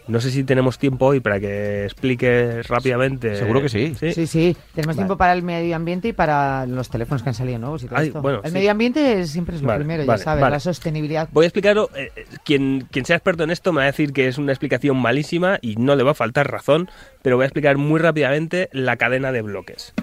no 0.08 0.22
sé 0.22 0.30
si 0.30 0.44
tenemos 0.44 0.78
tiempo 0.78 1.08
hoy 1.08 1.20
para 1.20 1.40
que 1.40 1.86
expliques 1.86 2.68
rápidamente. 2.68 3.36
Seguro 3.38 3.60
que 3.62 3.70
sí. 3.70 3.96
Sí, 3.96 4.28
sí. 4.28 4.56
Tenemos 4.76 4.96
Vale. 4.96 4.98
tiempo 4.98 5.18
para 5.18 5.34
el 5.34 5.42
medio 5.42 5.76
ambiente 5.76 6.10
y 6.10 6.14
para 6.14 6.68
los 6.68 6.90
teléfonos 6.90 7.24
que 7.24 7.30
han 7.30 7.34
salido 7.34 7.58
nuevos 7.58 7.84
y 7.84 7.88
todo 7.88 7.98
Ay, 7.98 8.08
esto. 8.10 8.22
bueno, 8.22 8.42
el 8.44 8.52
sí. 8.52 8.54
medio 8.54 8.70
ambiente 8.70 9.26
siempre 9.26 9.56
es 9.56 9.64
lo 9.64 9.70
Vale, 9.70 9.80
primero, 9.80 10.06
vale, 10.06 10.20
ya 10.20 10.24
sabes, 10.24 10.42
vale. 10.42 10.54
la 10.56 10.60
sostenibilidad. 10.60 11.28
Voy 11.32 11.46
a 11.46 11.48
explicarlo. 11.48 11.90
eh, 11.96 12.12
eh, 12.16 12.26
quien, 12.44 12.88
quien 12.92 13.06
sea 13.06 13.16
experto 13.16 13.44
en 13.46 13.50
esto 13.50 13.74
me 13.74 13.78
va 13.78 13.84
a 13.84 13.88
decir 13.88 14.14
que 14.14 14.28
es 14.28 14.38
una 14.38 14.52
explicación 14.52 14.96
malísima 14.98 15.58
y 15.62 15.76
no 15.78 15.96
le 15.96 16.04
va 16.04 16.12
a 16.12 16.16
faltar 16.16 16.52
razón, 16.52 16.88
pero 17.24 17.38
voy 17.38 17.46
a 17.46 17.48
explicar 17.48 17.78
muy 17.78 18.00
rápidamente 18.00 18.70
la 18.74 18.98
cadena 18.98 19.32
de 19.32 19.42
bloques 19.42 19.96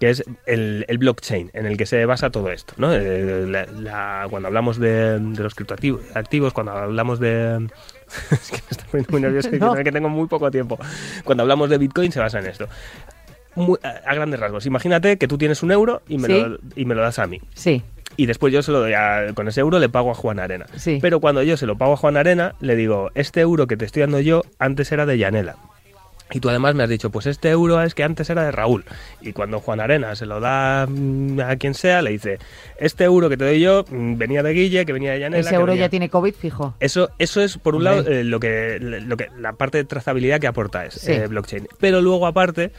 que 0.00 0.10
es 0.10 0.24
el, 0.46 0.84
el 0.88 0.98
blockchain 0.98 1.50
en 1.54 1.66
el 1.66 1.76
que 1.76 1.86
se 1.86 2.04
basa 2.06 2.30
todo 2.30 2.50
esto. 2.50 2.74
¿no? 2.76 2.92
Eh, 2.92 3.46
la- 3.48 3.66
la- 3.66 4.26
cuando 4.30 4.48
hablamos 4.48 4.78
de, 4.78 5.18
de 5.18 5.42
los 5.42 5.54
criptoactivos, 5.54 6.02
activos, 6.14 6.52
cuando 6.52 6.72
hablamos 6.72 7.20
de... 7.20 7.68
es 8.30 8.50
que 8.50 8.56
me 8.58 8.70
está 8.70 8.84
poniendo 8.90 9.12
muy 9.12 9.20
nervioso 9.20 9.48
No. 9.58 9.74
que 9.74 9.92
tengo 9.92 10.08
muy 10.08 10.26
poco 10.28 10.50
tiempo. 10.50 10.78
Cuando 11.24 11.42
hablamos 11.42 11.70
de 11.70 11.78
Bitcoin 11.78 12.12
se 12.12 12.20
basa 12.20 12.38
en 12.38 12.46
esto. 12.46 12.68
Muy- 13.56 13.78
a, 13.82 13.88
a 14.10 14.14
grandes 14.14 14.40
rasgos. 14.40 14.66
Imagínate 14.66 15.16
que 15.16 15.28
tú 15.28 15.38
tienes 15.38 15.62
un 15.62 15.70
euro 15.70 16.02
y 16.08 16.18
me, 16.18 16.26
Sí. 16.28 16.40
lo, 16.40 16.58
y 16.76 16.84
me 16.84 16.94
lo 16.94 17.02
das 17.02 17.18
a 17.18 17.26
mí. 17.26 17.40
Sí, 17.54 17.82
Y 18.16 18.26
después 18.26 18.52
yo 18.52 18.62
se 18.62 18.72
lo 18.72 18.80
doy 18.80 18.92
a- 18.94 19.32
con 19.34 19.46
ese 19.48 19.60
euro 19.60 19.78
le 19.78 19.88
pago 19.88 20.10
a 20.10 20.14
Juan 20.14 20.38
Arena. 20.40 20.66
Sí. 20.76 20.98
Pero 21.00 21.20
cuando 21.20 21.42
yo 21.42 21.56
se 21.56 21.66
lo 21.66 21.76
pago 21.78 21.92
a 21.94 21.96
Juan 21.96 22.16
Arena, 22.16 22.54
le 22.60 22.74
digo, 22.76 23.10
este 23.14 23.40
euro 23.40 23.66
que 23.68 23.76
te 23.76 23.84
estoy 23.84 24.00
dando 24.02 24.20
yo 24.20 24.42
antes 24.58 24.90
era 24.92 25.06
de 25.06 25.18
Yanela. 25.18 25.56
Y 26.32 26.40
tú 26.40 26.48
además 26.48 26.74
me 26.74 26.82
has 26.82 26.88
dicho, 26.88 27.10
pues 27.10 27.26
este 27.26 27.50
euro 27.50 27.80
es 27.82 27.94
que 27.94 28.02
antes 28.02 28.28
era 28.30 28.42
de 28.44 28.50
Raúl. 28.50 28.84
Y 29.20 29.32
cuando 29.34 29.60
Juan 29.60 29.78
Arena 29.78 30.16
se 30.16 30.24
lo 30.26 30.40
da 30.40 30.86
mm, 30.88 31.38
a 31.40 31.56
quien 31.56 31.74
sea, 31.74 32.02
le 32.02 32.10
dice, 32.10 32.38
este 32.78 33.04
euro 33.04 33.28
que 33.28 33.36
te 33.36 33.44
doy 33.44 33.60
yo 33.60 33.84
mm, 33.88 34.16
venía 34.16 34.42
de 34.42 34.52
Guille, 34.52 34.86
que 34.86 34.92
venía 34.94 35.12
de 35.12 35.20
Yanela. 35.20 35.40
Ese 35.46 35.54
euro 35.54 35.72
venía-". 35.72 35.84
ya 35.86 35.88
tiene 35.90 36.08
COVID 36.08 36.34
fijo. 36.34 36.74
Eso, 36.80 37.10
eso 37.18 37.40
es, 37.42 37.58
por 37.58 37.74
un 37.74 37.86
Hombre. 37.86 38.02
lado, 38.02 38.10
eh, 38.20 38.24
lo, 38.24 38.40
que, 38.40 38.78
lo 38.80 39.16
que 39.16 39.28
la 39.38 39.52
parte 39.52 39.78
de 39.78 39.84
trazabilidad 39.84 40.40
que 40.40 40.46
aporta 40.46 40.86
es 40.86 40.94
Sí. 40.94 41.12
eh, 41.12 41.26
blockchain. 41.26 41.68
Pero 41.78 42.00
luego, 42.00 42.26
aparte, 42.26 42.72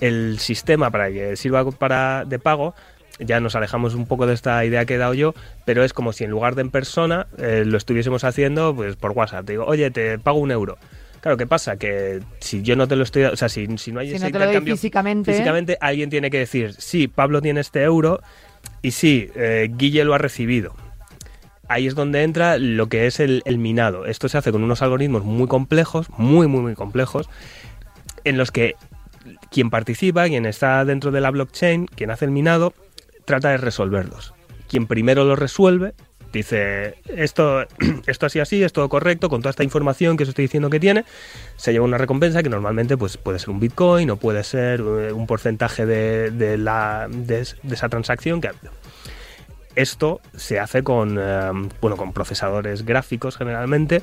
el 0.00 0.38
sistema 0.38 0.90
para 0.90 1.10
que 1.10 1.36
sirva 1.36 1.68
para, 1.72 2.24
de 2.24 2.38
pago, 2.38 2.74
ya 3.18 3.38
nos 3.40 3.54
alejamos 3.56 3.94
un 3.94 4.06
poco 4.06 4.26
de 4.26 4.34
esta 4.34 4.64
idea 4.64 4.86
que 4.86 4.94
he 4.94 4.98
dado 4.98 5.14
yo, 5.14 5.34
pero 5.66 5.84
es 5.84 5.92
como 5.92 6.12
si 6.12 6.24
en 6.24 6.30
lugar 6.30 6.54
de 6.54 6.62
en 6.62 6.70
persona 6.70 7.26
eh, 7.38 7.64
lo 7.66 7.76
estuviésemos 7.76 8.24
haciendo 8.24 8.74
pues 8.74 8.96
por 8.96 9.10
WhatsApp. 9.10 9.44
Te 9.46 9.52
digo, 9.52 9.64
oye, 9.66 9.90
te 9.90 10.18
pago 10.18 10.38
un 10.38 10.50
euro. 10.52 10.78
Claro, 11.24 11.38
¿qué 11.38 11.46
pasa? 11.46 11.78
Que 11.78 12.20
si 12.38 12.60
yo 12.60 12.76
no 12.76 12.86
te 12.86 12.96
lo 12.96 13.02
estoy... 13.02 13.24
O 13.24 13.34
sea, 13.34 13.48
si, 13.48 13.66
si 13.78 13.92
no 13.92 14.00
hay 14.00 14.10
Si 14.10 14.16
ese 14.16 14.26
no 14.26 14.30
te 14.30 14.38
lo 14.38 14.44
doy 14.52 14.60
físicamente- 14.60 15.32
físicamente, 15.32 15.78
alguien 15.80 16.10
tiene 16.10 16.30
que 16.30 16.38
decir, 16.38 16.74
sí, 16.76 17.08
Pablo 17.08 17.40
tiene 17.40 17.60
este 17.60 17.82
euro 17.82 18.20
y 18.82 18.90
sí, 18.90 19.30
eh, 19.34 19.70
Guille 19.74 20.04
lo 20.04 20.12
ha 20.12 20.18
recibido 20.18 20.74
ahí 21.66 21.86
es 21.86 21.94
donde 21.94 22.24
entra 22.24 22.58
lo 22.58 22.90
que 22.90 23.06
es 23.06 23.20
el, 23.20 23.40
el 23.46 23.56
minado. 23.56 24.04
Esto 24.04 24.28
se 24.28 24.36
hace 24.36 24.52
con 24.52 24.62
unos 24.62 24.82
algoritmos 24.82 25.24
muy 25.24 25.48
complejos, 25.48 26.10
muy, 26.18 26.46
muy, 26.46 26.60
muy 26.60 26.74
complejos, 26.74 27.30
en 28.24 28.36
los 28.36 28.50
que 28.50 28.74
quien 29.50 29.70
participa, 29.70 30.26
quien 30.28 30.44
está 30.44 30.84
dentro 30.84 31.10
de 31.10 31.22
la 31.22 31.30
blockchain, 31.30 31.86
quien 31.86 32.10
hace 32.10 32.26
el 32.26 32.32
minado, 32.32 32.74
trata 33.24 33.48
de 33.48 33.56
resolverlos. 33.56 34.34
Quien 34.68 34.86
primero 34.86 35.24
lo 35.24 35.36
resuelve, 35.36 35.94
dice, 36.38 36.96
esto, 37.06 37.66
esto 38.06 38.26
así, 38.26 38.40
así, 38.40 38.62
es 38.62 38.72
todo 38.72 38.88
correcto, 38.88 39.28
con 39.28 39.40
toda 39.40 39.50
esta 39.50 39.64
información 39.64 40.16
que 40.16 40.24
os 40.24 40.28
estoy 40.28 40.44
diciendo 40.44 40.68
que 40.70 40.80
tiene, 40.80 41.04
se 41.56 41.72
lleva 41.72 41.84
una 41.84 41.98
recompensa 41.98 42.42
que 42.42 42.50
normalmente 42.50 42.96
pues, 42.96 43.16
puede 43.16 43.38
ser 43.38 43.50
un 43.50 43.60
bitcoin 43.60 44.10
o 44.10 44.16
puede 44.16 44.44
ser 44.44 44.80
eh, 44.80 45.12
un 45.12 45.26
porcentaje 45.26 45.86
de, 45.86 46.58
la, 46.58 47.08
de 47.10 47.40
esa 47.40 47.88
transacción 47.88 48.40
que 48.40 48.48
ha 48.48 48.50
habido. 48.50 48.72
Esto 49.76 50.20
se 50.36 50.60
hace 50.60 50.82
con, 50.82 51.18
eh, 51.18 51.50
bueno, 51.80 51.96
con 51.96 52.12
procesadores 52.12 52.84
gráficos 52.84 53.36
generalmente 53.36 54.02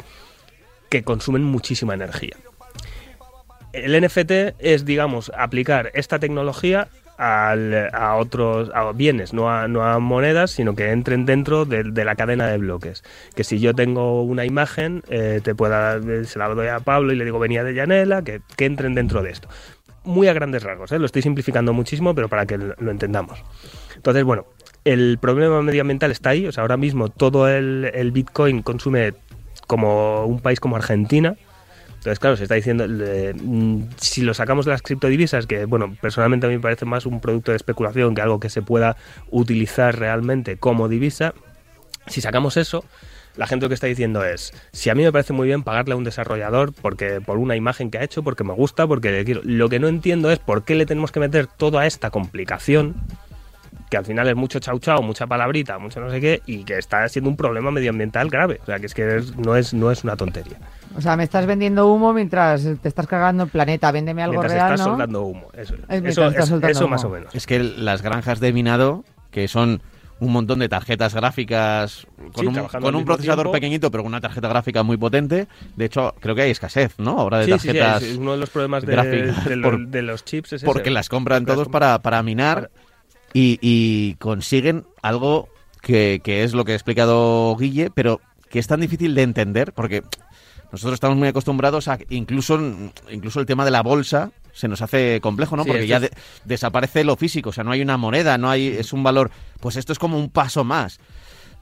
que 0.90 1.04
consumen 1.04 1.44
muchísima 1.44 1.94
energía. 1.94 2.36
El 3.72 4.00
NFT 4.06 4.32
es, 4.60 4.84
digamos, 4.84 5.32
aplicar 5.38 5.92
esta 5.94 6.20
tecnología 6.20 6.90
al- 7.22 7.90
a 7.94 8.16
otros 8.16 8.72
a 8.74 8.92
bienes, 8.94 9.32
no 9.34 9.50
a, 9.50 9.68
no 9.68 9.84
a 9.84 10.00
monedas, 10.00 10.52
sino 10.52 10.76
que 10.76 10.90
entren 10.90 11.26
dentro 11.26 11.66
de, 11.66 11.84
la 11.84 12.16
cadena 12.16 12.48
de 12.48 12.58
bloques. 12.58 13.04
Que 13.36 13.44
si 13.44 13.60
yo 13.60 13.76
tengo 13.76 14.24
una 14.24 14.44
imagen, 14.46 15.04
eh, 15.08 15.40
te 15.44 15.54
pueda, 15.54 15.98
eh, 15.98 16.26
se 16.26 16.40
la 16.40 16.50
doy 16.50 16.68
a 16.68 16.80
Pablo 16.80 17.14
y 17.14 17.16
le 17.16 17.26
digo 17.26 17.38
venía 17.38 17.64
de 17.64 17.76
Yanela, 17.76 18.24
que, 18.24 18.42
que 18.58 18.66
entren 18.66 18.96
dentro 18.96 19.22
de 19.22 19.30
esto. 19.30 19.48
Muy 20.04 20.28
a 20.28 20.34
grandes 20.34 20.64
rasgos, 20.64 20.92
¿eh? 20.92 20.98
lo 21.00 21.06
estoy 21.06 21.22
simplificando 21.22 21.74
muchísimo, 21.74 22.16
pero 22.16 22.28
para 22.28 22.48
que 22.48 22.58
lo 22.58 22.90
entendamos. 22.92 23.44
Entonces, 23.96 24.24
bueno, 24.24 24.46
el 24.84 25.20
problema 25.22 25.62
medioambiental 25.62 26.10
está 26.10 26.32
ahí. 26.32 26.48
O 26.48 26.52
sea, 26.52 26.64
ahora 26.64 26.78
mismo 26.78 27.10
todo 27.10 27.48
el 27.48 28.12
Bitcoin 28.12 28.64
consume 28.64 29.14
como 29.68 30.26
un 30.26 30.40
país 30.40 30.60
como 30.60 30.76
Argentina. 30.76 31.36
Entonces, 32.02 32.18
claro, 32.18 32.36
se 32.36 32.44
está 32.44 32.56
diciendo, 32.56 32.88
mm, 32.88 33.90
si 33.98 34.24
lo 34.24 34.34
sacamos 34.34 34.66
de 34.66 34.72
las 34.72 34.82
criptodivisas, 34.82 35.46
que, 35.46 35.66
bueno, 35.66 35.96
personalmente 36.02 36.48
a 36.48 36.50
mí 36.50 36.56
me 36.56 36.62
parece 36.62 36.84
más 36.84 37.06
un 37.06 37.22
producto 37.22 37.52
de 37.52 37.58
especulación 37.58 38.16
que 38.16 38.24
algo 38.24 38.40
que 38.40 38.50
se 38.50 38.64
pueda 38.64 38.98
utilizar 39.30 40.00
realmente 40.00 40.58
como 40.58 40.90
divisa, 40.90 41.36
si 42.08 42.20
sacamos 42.20 42.58
eso, 42.58 42.84
la 43.36 43.46
gente 43.46 43.66
lo 43.66 43.70
que 43.70 43.76
está 43.76 43.86
diciendo 43.86 44.26
es, 44.26 44.52
si 44.72 44.90
a 44.90 44.96
mí 44.96 45.04
me 45.04 45.12
parece 45.12 45.34
muy 45.34 45.46
bien 45.46 45.62
pagarle 45.62 45.94
a 45.94 45.96
un 45.96 46.04
desarrollador 46.04 46.74
porque 46.74 47.22
por 47.22 47.38
una 47.38 47.56
imagen 47.56 47.92
que 47.92 48.00
ha 48.00 48.04
hecho, 48.04 48.24
porque 48.24 48.44
me 48.44 48.54
gusta, 48.54 48.88
porque 48.88 49.12
le 49.12 49.24
quiero. 49.24 49.42
Lo 49.44 49.70
que 49.70 49.78
no 49.78 49.88
entiendo 49.88 50.32
es 50.32 50.40
por 50.40 50.64
qué 50.64 50.74
le 50.74 50.88
tenemos 50.88 51.12
que 51.12 51.20
meter 51.20 51.46
toda 51.46 51.86
esta 51.86 52.10
complicación 52.10 52.96
que 53.92 53.98
al 53.98 54.06
final 54.06 54.26
es 54.30 54.36
mucho 54.38 54.58
chau 54.60 54.80
chau, 54.80 55.04
mucha 55.04 55.28
palabrita, 55.28 55.78
mucho 55.78 56.00
no 56.00 56.10
sé 56.10 56.22
qué, 56.22 56.42
y 56.46 56.64
que 56.64 56.78
está 56.78 57.08
siendo 57.10 57.30
un 57.30 57.36
problema 57.36 57.72
medioambiental 57.72 58.30
grave. 58.30 58.60
O 58.64 58.66
sea, 58.66 58.80
que 58.80 58.86
es 58.86 58.94
que 58.94 59.18
es- 59.18 59.36
no, 59.36 59.58
es, 59.58 59.74
no 59.74 59.92
es 59.92 60.06
una 60.06 60.16
tontería. 60.16 60.58
O 60.96 61.02
sea, 61.02 61.18
me 61.18 61.26
estás 61.26 61.46
vendiendo 61.46 61.92
humo 61.92 62.14
mientras 62.14 62.64
te 62.82 62.88
estás 62.88 63.06
cargando 63.06 63.44
el 63.44 63.50
planeta. 63.50 63.92
Véndeme 63.92 64.24
algo 64.24 64.36
Mientras 64.40 64.54
real, 64.54 64.72
estás 64.72 64.88
¿no? 64.88 64.94
soldando 64.94 65.24
humo. 65.24 65.48
Eso, 65.58 65.76
mientras 65.90 66.14
eso, 66.14 66.28
estás 66.28 66.44
es- 66.46 66.50
soltando 66.50 66.72
eso 66.72 66.86
humo. 66.86 66.92
más 66.92 67.04
o 67.04 67.10
menos. 67.10 67.36
Es 67.36 67.46
que 67.46 67.60
las 67.60 68.02
granjas 68.02 68.40
de 68.40 68.54
minado, 68.54 69.04
que 69.30 69.50
son 69.50 69.82
un 70.22 70.32
montón 70.32 70.60
de 70.60 70.70
tarjetas 70.70 71.14
gráficas 71.14 72.08
con 72.18 72.32
Sí, 72.34 72.46
un, 72.48 72.54
con 72.56 73.04
procesador 73.06 73.38
tiempo. 73.48 73.52
pequeñito, 73.52 73.92
pero 73.92 74.04
con 74.04 74.12
una 74.14 74.22
tarjeta 74.22 74.48
gráfica 74.48 74.84
muy 74.84 74.96
potente. 74.96 75.48
De 75.76 75.84
hecho, 75.86 76.14
creo 76.22 76.34
que 76.34 76.44
hay 76.44 76.52
escasez, 76.52 76.98
¿no? 76.98 77.20
Ahora 77.20 77.40
de 77.40 77.46
Sí, 77.46 77.52
sí, 77.54 77.60
sí, 77.60 77.68
tarjetas. 77.68 78.04
es 78.04 78.18
uno 78.18 78.32
de 78.34 78.38
los 78.38 78.50
problemas 78.52 78.86
de, 78.86 78.92
gráficas 78.94 79.46
de 79.46 79.56
lo- 79.58 79.70
por- 79.72 79.88
de 79.88 80.02
los 80.02 80.24
chips 80.24 80.54
es 80.54 80.62
ese. 80.62 80.66
porque 80.66 80.92
las 80.92 81.10
compran 81.10 81.40
Porque 81.44 81.50
las 81.52 81.56
todos 81.56 81.68
para, 81.70 82.00
para 82.00 82.24
minar 82.24 82.70
y, 83.34 83.58
y 83.62 84.16
consiguen 84.16 84.86
algo 85.02 85.48
que, 85.82 86.22
que 86.24 86.44
es 86.44 86.54
lo 86.54 86.66
que 86.66 86.74
ha 86.74 86.76
explicado 86.76 87.56
Guille, 87.58 87.90
pero 87.90 88.22
que 88.50 88.60
es 88.60 88.68
tan 88.68 88.82
difícil 88.82 89.16
de 89.16 89.24
entender 89.24 89.74
porque 89.74 90.04
nosotros 90.72 90.94
estamos 90.96 91.18
muy 91.18 91.28
acostumbrados 91.28 91.88
a 91.88 91.98
incluso 92.10 92.60
incluso 93.10 93.40
el 93.40 93.46
tema 93.46 93.66
de 93.66 93.72
la 93.72 93.82
bolsa 93.82 94.32
se 94.54 94.68
nos 94.68 94.82
hace 94.82 95.20
complejo, 95.22 95.56
¿no? 95.56 95.64
Sí, 95.64 95.70
porque 95.70 95.88
ya 95.88 96.00
de- 96.02 96.12
desaparece 96.46 97.04
lo 97.04 97.16
físico, 97.16 97.50
o 97.50 97.54
sea, 97.54 97.64
no 97.64 97.72
hay 97.72 97.82
una 97.82 97.98
moneda, 97.98 98.38
no 98.38 98.50
hay 98.50 98.68
es 98.68 98.92
un 98.94 99.02
valor, 99.04 99.32
pues 99.60 99.76
esto 99.78 99.94
es 99.94 100.00
como 100.00 100.18
un 100.18 100.30
paso 100.30 100.64
más. 100.64 101.00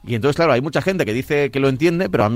Y 0.02 0.14
entonces, 0.14 0.36
claro, 0.36 0.52
hay 0.52 0.62
mucha 0.62 0.80
gente 0.80 1.04
que 1.04 1.12
dice 1.12 1.50
que 1.50 1.60
lo 1.60 1.68
entiende, 1.68 2.08
pero 2.08 2.30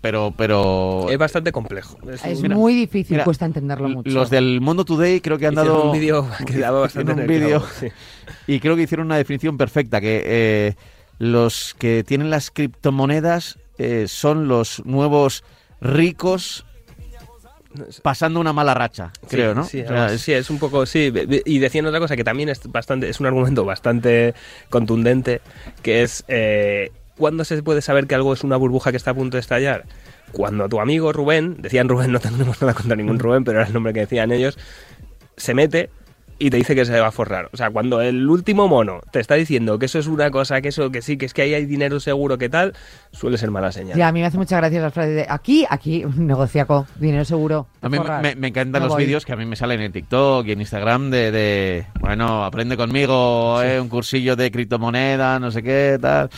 pero 0.00 0.32
pero 0.36 1.06
Es 1.10 1.18
bastante 1.18 1.50
complejo. 1.50 1.98
Es, 2.08 2.24
Es 2.24 2.40
Mira, 2.40 2.54
muy 2.54 2.74
difícil, 2.74 3.14
mira, 3.14 3.24
cuesta 3.24 3.46
entenderlo 3.46 3.88
mucho. 3.88 4.10
los 4.10 4.30
del 4.30 4.60
Mundo 4.60 4.84
Today 4.84 5.20
creo 5.20 5.36
que 5.38 5.46
han 5.46 5.54
hicieron 5.54 5.72
dado 5.74 5.90
un 5.90 5.92
vídeo 5.92 6.28
que 6.46 6.58
daba 6.58 6.80
bastante 6.80 7.12
un 7.12 7.26
vídeo 7.26 7.64
sí. 7.80 7.88
y 8.46 8.60
creo 8.60 8.76
que 8.76 8.82
hicieron 8.82 9.06
una 9.06 9.16
definición 9.16 9.56
perfecta, 9.56 10.00
que 10.00 10.22
eh, 10.24 10.74
los 11.18 11.74
que 11.78 12.04
tienen 12.04 12.30
las 12.30 12.50
criptomonedas 12.50 13.58
eh, 13.78 14.06
son 14.06 14.46
los 14.46 14.84
nuevos 14.84 15.42
ricos 15.80 16.64
pasando 18.02 18.40
una 18.40 18.52
mala 18.52 18.74
racha, 18.74 19.10
creo, 19.28 19.52
Sí, 19.52 19.56
¿no? 19.56 19.64
Sí, 19.64 19.80
O 19.80 19.82
sea, 19.82 19.90
además, 19.92 20.12
es- 20.12 20.22
sí, 20.22 20.32
es 20.32 20.50
un 20.50 20.58
poco, 20.58 20.86
sí. 20.86 21.12
Y 21.44 21.58
decían 21.58 21.86
otra 21.86 22.00
cosa 22.00 22.16
que 22.16 22.24
también 22.24 22.48
es 22.48 22.60
bastante, 22.70 23.08
es 23.08 23.20
un 23.20 23.26
argumento 23.26 23.64
bastante 23.64 24.34
contundente, 24.70 25.40
que 25.82 26.02
es 26.02 26.24
eh, 26.28 26.90
¿cuándo 27.16 27.44
se 27.44 27.62
puede 27.62 27.82
saber 27.82 28.06
que 28.06 28.14
algo 28.14 28.32
es 28.32 28.44
una 28.44 28.56
burbuja 28.56 28.90
que 28.90 28.96
está 28.96 29.10
a 29.12 29.14
punto 29.14 29.36
de 29.36 29.40
estallar? 29.40 29.84
Cuando 30.32 30.68
tu 30.68 30.80
amigo 30.80 31.12
Rubén, 31.12 31.56
decían 31.60 31.88
Rubén, 31.88 32.10
no 32.12 32.18
tenemos 32.20 32.60
nada 32.60 32.74
contra 32.74 32.96
ningún 32.96 33.18
Rubén, 33.20 33.44
pero 33.44 33.58
era 33.60 33.68
el 33.68 33.74
nombre 33.74 33.92
que 33.92 34.00
decían 34.00 34.32
ellos, 34.32 34.58
se 35.36 35.54
mete 35.54 35.90
y 36.38 36.50
te 36.50 36.56
dice 36.56 36.74
que 36.74 36.84
se 36.84 36.98
va 36.98 37.08
a 37.08 37.12
forrar. 37.12 37.48
O 37.52 37.56
sea, 37.56 37.70
cuando 37.70 38.00
el 38.00 38.28
último 38.28 38.66
mono 38.68 39.00
te 39.12 39.20
está 39.20 39.34
diciendo 39.34 39.78
que 39.78 39.86
eso 39.86 39.98
es 39.98 40.06
una 40.06 40.30
cosa, 40.30 40.60
que 40.60 40.68
eso, 40.68 40.90
que 40.90 41.00
sí, 41.02 41.16
que 41.16 41.26
es 41.26 41.34
que 41.34 41.42
ahí 41.42 41.54
hay 41.54 41.66
dinero 41.66 42.00
seguro, 42.00 42.38
que 42.38 42.48
tal, 42.48 42.74
suele 43.12 43.38
ser 43.38 43.50
mala 43.50 43.70
señal. 43.72 43.96
Ya, 43.96 44.08
a 44.08 44.12
mí 44.12 44.20
me 44.20 44.26
hace 44.26 44.36
mucha 44.36 44.56
gracia 44.56 44.80
las 44.80 44.92
frases 44.92 45.14
de 45.14 45.26
aquí, 45.28 45.64
aquí, 45.70 46.04
negociaco, 46.16 46.86
dinero 46.98 47.24
seguro. 47.24 47.66
A 47.82 47.88
mí 47.88 47.98
me- 47.98 48.48
encantan 48.48 48.82
Me 48.82 48.88
los 48.88 48.96
vídeos 48.96 49.24
que 49.24 49.32
a 49.32 49.36
mí 49.36 49.44
me 49.46 49.56
salen 49.56 49.80
en 49.80 49.92
TikTok 49.92 50.46
y 50.46 50.52
en 50.52 50.60
Instagram 50.60 51.10
de, 51.10 51.30
de, 51.30 51.86
bueno, 52.00 52.44
aprende 52.44 52.76
conmigo, 52.76 53.62
eh, 53.62 53.80
un 53.80 53.88
cursillo 53.88 54.36
de 54.36 54.50
criptomoneda, 54.50 55.38
no 55.38 55.50
sé 55.50 55.62
qué, 55.62 55.98
tal. 56.00 56.30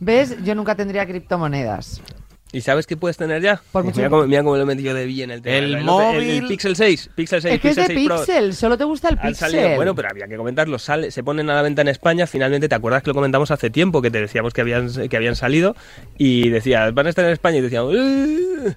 ¿Ves? 0.00 0.36
Yo 0.44 0.54
nunca 0.54 0.74
tendría 0.74 1.06
criptomonedas. 1.06 2.00
¿Y 2.50 2.62
sabes 2.62 2.86
qué 2.86 2.96
puedes 2.96 3.18
tener 3.18 3.42
ya? 3.42 3.60
Por 3.72 3.84
mucho- 3.84 3.98
mira, 3.98 4.08
cómo, 4.08 4.26
mira 4.26 4.42
cómo 4.42 4.56
lo 4.56 4.62
he 4.62 4.66
metido 4.66 4.94
de 4.94 5.04
bien 5.04 5.30
el 5.30 5.42
tema. 5.42 5.56
El 5.56 5.74
El, 5.74 5.84
móvil- 5.84 6.38
el 6.42 6.46
Pixel 6.46 6.76
6. 6.76 7.10
Pixel 7.14 7.42
6 7.42 7.54
Es 7.56 7.60
que 7.60 7.68
es 7.68 7.76
de 7.76 7.82
Pixel 7.82 7.96
6 7.98 8.06
Pro. 8.08 8.16
Pixel, 8.20 8.54
solo 8.54 8.78
te 8.78 8.84
gusta 8.84 9.08
el 9.10 9.18
Han 9.18 9.28
Pixel. 9.28 9.50
salido- 9.50 9.76
bueno, 9.76 9.94
pero 9.94 10.08
había 10.10 10.26
que 10.28 10.36
comentarlo. 10.38 10.78
Sale, 10.78 11.10
se 11.10 11.22
ponen 11.22 11.50
a 11.50 11.54
la 11.54 11.60
venta 11.62 11.82
en 11.82 11.88
España. 11.88 12.26
Finalmente, 12.26 12.66
¿te 12.68 12.74
acuerdas 12.74 13.02
que 13.02 13.10
lo 13.10 13.14
comentamos 13.14 13.50
hace 13.50 13.68
tiempo? 13.68 14.00
Que 14.00 14.10
te 14.10 14.18
decíamos 14.20 14.54
que 14.54 14.62
habían, 14.62 14.88
que 15.10 15.16
habían 15.16 15.36
salido. 15.36 15.76
Y 16.16 16.48
decías, 16.48 16.94
van 16.94 17.06
a 17.06 17.10
estar 17.10 17.24
en 17.26 17.32
España. 17.32 17.58
Y 17.58 17.60
decíamos. 17.60 17.94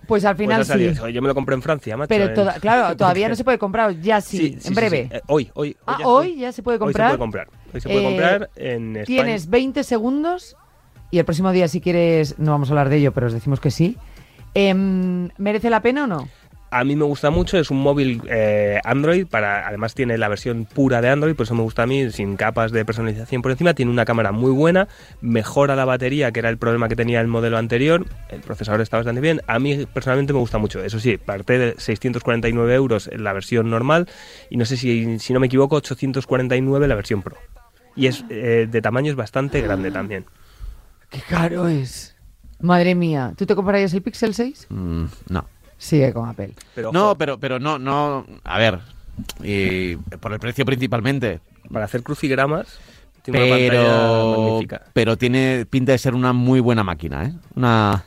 Pues 0.06 0.26
al 0.26 0.36
Pues 0.36 0.46
final 0.46 0.62
ha 0.62 0.66
salido. 0.66 0.94
sí. 1.08 1.14
Yo 1.14 1.22
me 1.22 1.30
lo 1.30 1.34
compré 1.36 1.56
en 1.56 1.62
Francia, 1.62 1.96
macho. 1.96 2.10
Pero 2.10 2.34
toda- 2.34 2.56
claro, 2.56 2.96
todavía 2.98 3.30
no 3.30 3.36
se 3.36 3.44
puede 3.46 3.58
comprar, 3.58 4.00
ya 4.02 4.20
sí, 4.20 4.58
en 4.66 4.74
breve. 4.76 5.08
sí. 5.12 5.16
Eh, 5.18 5.22
hoy, 5.28 5.50
hoy. 5.54 5.78
Ah, 5.88 5.98
ya- 6.00 6.08
hoy 6.08 6.36
ya 6.36 6.52
se 6.52 6.62
puede 6.62 6.78
comprar. 6.78 7.06
Hoy 7.08 7.12
se 7.14 7.18
puede 7.18 7.20
comprar. 7.20 7.48
Hoy 7.74 7.80
se 7.82 7.88
puede 7.90 8.02
Eh, 8.02 8.04
comprar 8.04 8.50
en 8.58 8.98
España. 8.98 9.06
Tienes 9.06 9.50
20 9.50 9.84
segundos 9.86 10.58
y 11.12 11.20
el 11.20 11.26
próximo 11.26 11.52
día, 11.52 11.68
si 11.68 11.82
quieres, 11.82 12.40
no 12.40 12.52
vamos 12.52 12.70
a 12.70 12.72
hablar 12.72 12.90
de 12.90 12.98
ello, 12.98 13.12
pero 13.12 13.28
os 13.28 13.34
decimos 13.34 13.60
que 13.60 13.70
sí. 13.70 13.98
Em, 14.54 15.30
¿Merece 15.38 15.70
la 15.70 15.82
pena 15.82 16.06
o 16.06 16.08
no? 16.08 16.28
A 16.74 16.86
mí 16.86 16.96
me 16.96 17.04
gusta 17.04 17.32
mucho, 17.32 17.58
es 17.58 17.70
un 17.70 17.82
móvil 17.82 18.22
eh, 18.30 18.80
Android, 18.86 19.28
para 19.28 19.68
además 19.68 19.94
tiene 19.94 20.18
la 20.18 20.30
versión 20.30 20.64
pura 20.64 21.02
de 21.02 21.10
Android, 21.10 21.36
por 21.36 21.44
eso 21.44 21.54
me 21.54 21.64
gusta 21.64 21.84
a 21.84 21.86
mí, 21.86 22.10
sin 22.12 22.38
capas 22.38 22.72
de 22.72 22.86
personalización 22.86 23.42
por 23.42 23.52
encima, 23.52 23.74
tiene 23.74 23.92
una 23.92 24.06
cámara 24.06 24.32
muy 24.32 24.52
buena, 24.52 24.88
mejora 25.20 25.76
la 25.76 25.84
batería, 25.84 26.32
que 26.32 26.40
era 26.40 26.48
el 26.48 26.58
problema 26.58 26.88
que 26.88 26.96
tenía 26.96 27.20
el 27.20 27.28
modelo 27.28 27.58
anterior, 27.58 28.06
el 28.30 28.40
procesador 28.40 28.80
está 28.80 28.96
bastante 28.96 29.20
bien, 29.20 29.42
a 29.48 29.60
mí 29.60 29.86
personalmente 29.94 30.32
me 30.32 30.40
gusta 30.40 30.60
mucho, 30.60 30.82
eso 30.82 30.98
sí, 31.02 31.18
parte 31.18 31.58
de 31.58 31.76
649 31.78 32.74
euros 32.74 33.10
en 33.12 33.26
la 33.26 33.34
versión 33.34 33.70
normal 33.70 34.08
y 34.50 34.56
no 34.56 34.64
sé 34.64 34.78
si, 34.78 35.20
si 35.20 35.34
no 35.34 35.42
me 35.42 35.48
equivoco, 35.48 35.76
849 35.76 36.88
la 36.88 36.96
versión 36.96 37.22
Pro. 37.22 37.36
Y 37.98 38.08
es 38.08 38.24
eh, 38.30 38.70
de 38.72 38.82
tamaño 38.82 39.12
es 39.12 39.18
bastante 39.18 39.60
grande 39.60 39.92
también. 39.92 40.24
¡Qué 41.12 41.20
caro 41.30 41.68
es! 41.68 42.16
Madre 42.62 42.96
mía, 42.96 43.34
¿tú 43.38 43.46
te 43.46 43.56
comprarías 43.56 43.94
el 43.94 44.02
Pixel 44.02 44.34
6? 44.34 44.68
Mm, 44.70 45.06
no. 45.30 45.46
sigue 45.78 46.12
con 46.14 46.28
Apple. 46.30 46.54
Pero, 46.76 46.92
No, 46.92 47.16
pero, 47.16 47.40
pero 47.40 47.60
no, 47.60 47.78
no. 47.80 48.26
A 48.44 48.58
ver, 48.58 48.80
y 49.44 49.96
por 49.98 50.34
el 50.34 50.40
precio 50.40 50.66
principalmente. 50.66 51.40
para 51.72 51.86
hacer 51.86 52.02
crucigramas 52.04 52.80
tiene 53.24 53.44
una 53.46 53.56
Pero, 53.56 54.36
magnífica. 54.38 54.82
pero 54.94 55.18
tiene 55.18 55.66
pinta 55.70 55.92
de 55.92 55.98
ser 56.00 56.16
una 56.16 56.34
muy 56.34 56.60
buena 56.60 56.84
máquina, 56.84 57.26
¿eh? 57.26 57.34
Una. 57.56 58.04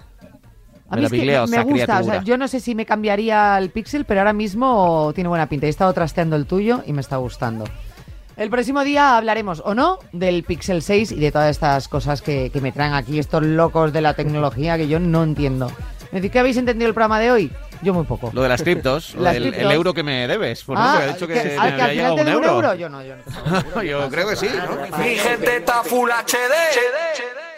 A 0.89 0.97
mí 0.97 1.05
es 1.07 1.11
que 1.11 1.25
me 1.25 1.39
gusta, 1.43 1.45
o 1.45 1.47
sea, 1.47 1.99
criatura. 2.01 2.23
yo 2.25 2.39
no 2.39 2.47
sé 2.49 2.61
si 2.61 2.75
me 2.75 2.87
cambiaría 2.87 3.59
el 3.59 3.71
Pixel, 3.71 4.05
pero 4.05 4.21
ahora 4.21 4.33
mismo 4.33 5.11
tiene 5.15 5.29
buena 5.29 5.49
pinta. 5.49 5.67
He 5.67 5.71
estado 5.71 5.93
trasteando 5.93 6.37
el 6.37 6.47
tuyo 6.47 6.83
y 6.87 6.93
me 6.93 7.01
está 7.01 7.17
gustando. 7.17 7.65
El 8.37 8.51
próximo 8.51 8.83
día 8.83 9.17
hablaremos, 9.17 9.63
o 9.65 9.75
no, 9.75 9.99
del 10.13 10.43
Pixel 10.43 10.83
6 10.83 11.13
y 11.13 11.21
de 11.21 11.31
todas 11.31 11.51
estas 11.51 11.87
cosas 11.89 12.21
que, 12.21 12.51
que 12.51 12.61
me 12.61 12.73
traen 12.73 12.93
aquí 12.95 13.19
estos 13.19 13.43
locos 13.45 13.93
de 13.93 14.01
la 14.01 14.15
tecnología 14.15 14.77
que 14.77 14.89
yo 14.89 14.99
no 14.99 15.23
entiendo. 15.23 15.71
¿Me 16.11 16.21
decís 16.21 16.33
que 16.33 16.39
habéis 16.41 16.57
entendido 16.57 16.89
el 16.89 16.95
programa 16.95 17.21
de 17.21 17.31
hoy? 17.31 17.53
Yo 17.83 17.93
muy 17.95 18.05
poco. 18.05 18.31
Lo 18.33 18.43
de 18.43 18.49
las 18.49 18.63
criptos, 18.63 19.15
lo 19.15 19.23
Las 19.23 19.35
del- 19.35 19.45
el 19.47 19.53
criptos. 19.53 19.73
euro 19.73 19.95
que 19.95 20.03
me 20.03 20.27
debes. 20.27 20.63
Pues 20.65 20.79
no, 20.79 20.85
Ah, 20.85 20.93
porque 20.95 21.05
ha 21.11 21.13
dicho 21.15 21.27
que, 21.27 21.35
que- 21.35 21.45
me 21.45 21.57
ah, 21.59 21.77
que 21.77 21.83
había 21.83 21.85
al 21.85 21.91
final 21.91 21.95
llegado 21.95 22.15
te 22.17 22.21
un 22.21 22.27
debo 22.27 22.39
un 22.39 22.45
euro. 22.45 22.57
euro. 22.69 22.75
Yo 22.75 22.89
no, 22.89 23.03
yo 23.05 23.15
no. 23.17 23.83
Yo 23.83 24.09
creo 24.11 24.29
que 24.29 24.37
sí, 24.37 24.49
¿no? 24.91 24.99
Mi 24.99 25.15
gente 25.17 25.57
está 25.57 25.83
full 25.83 26.11
HD. 26.11 27.54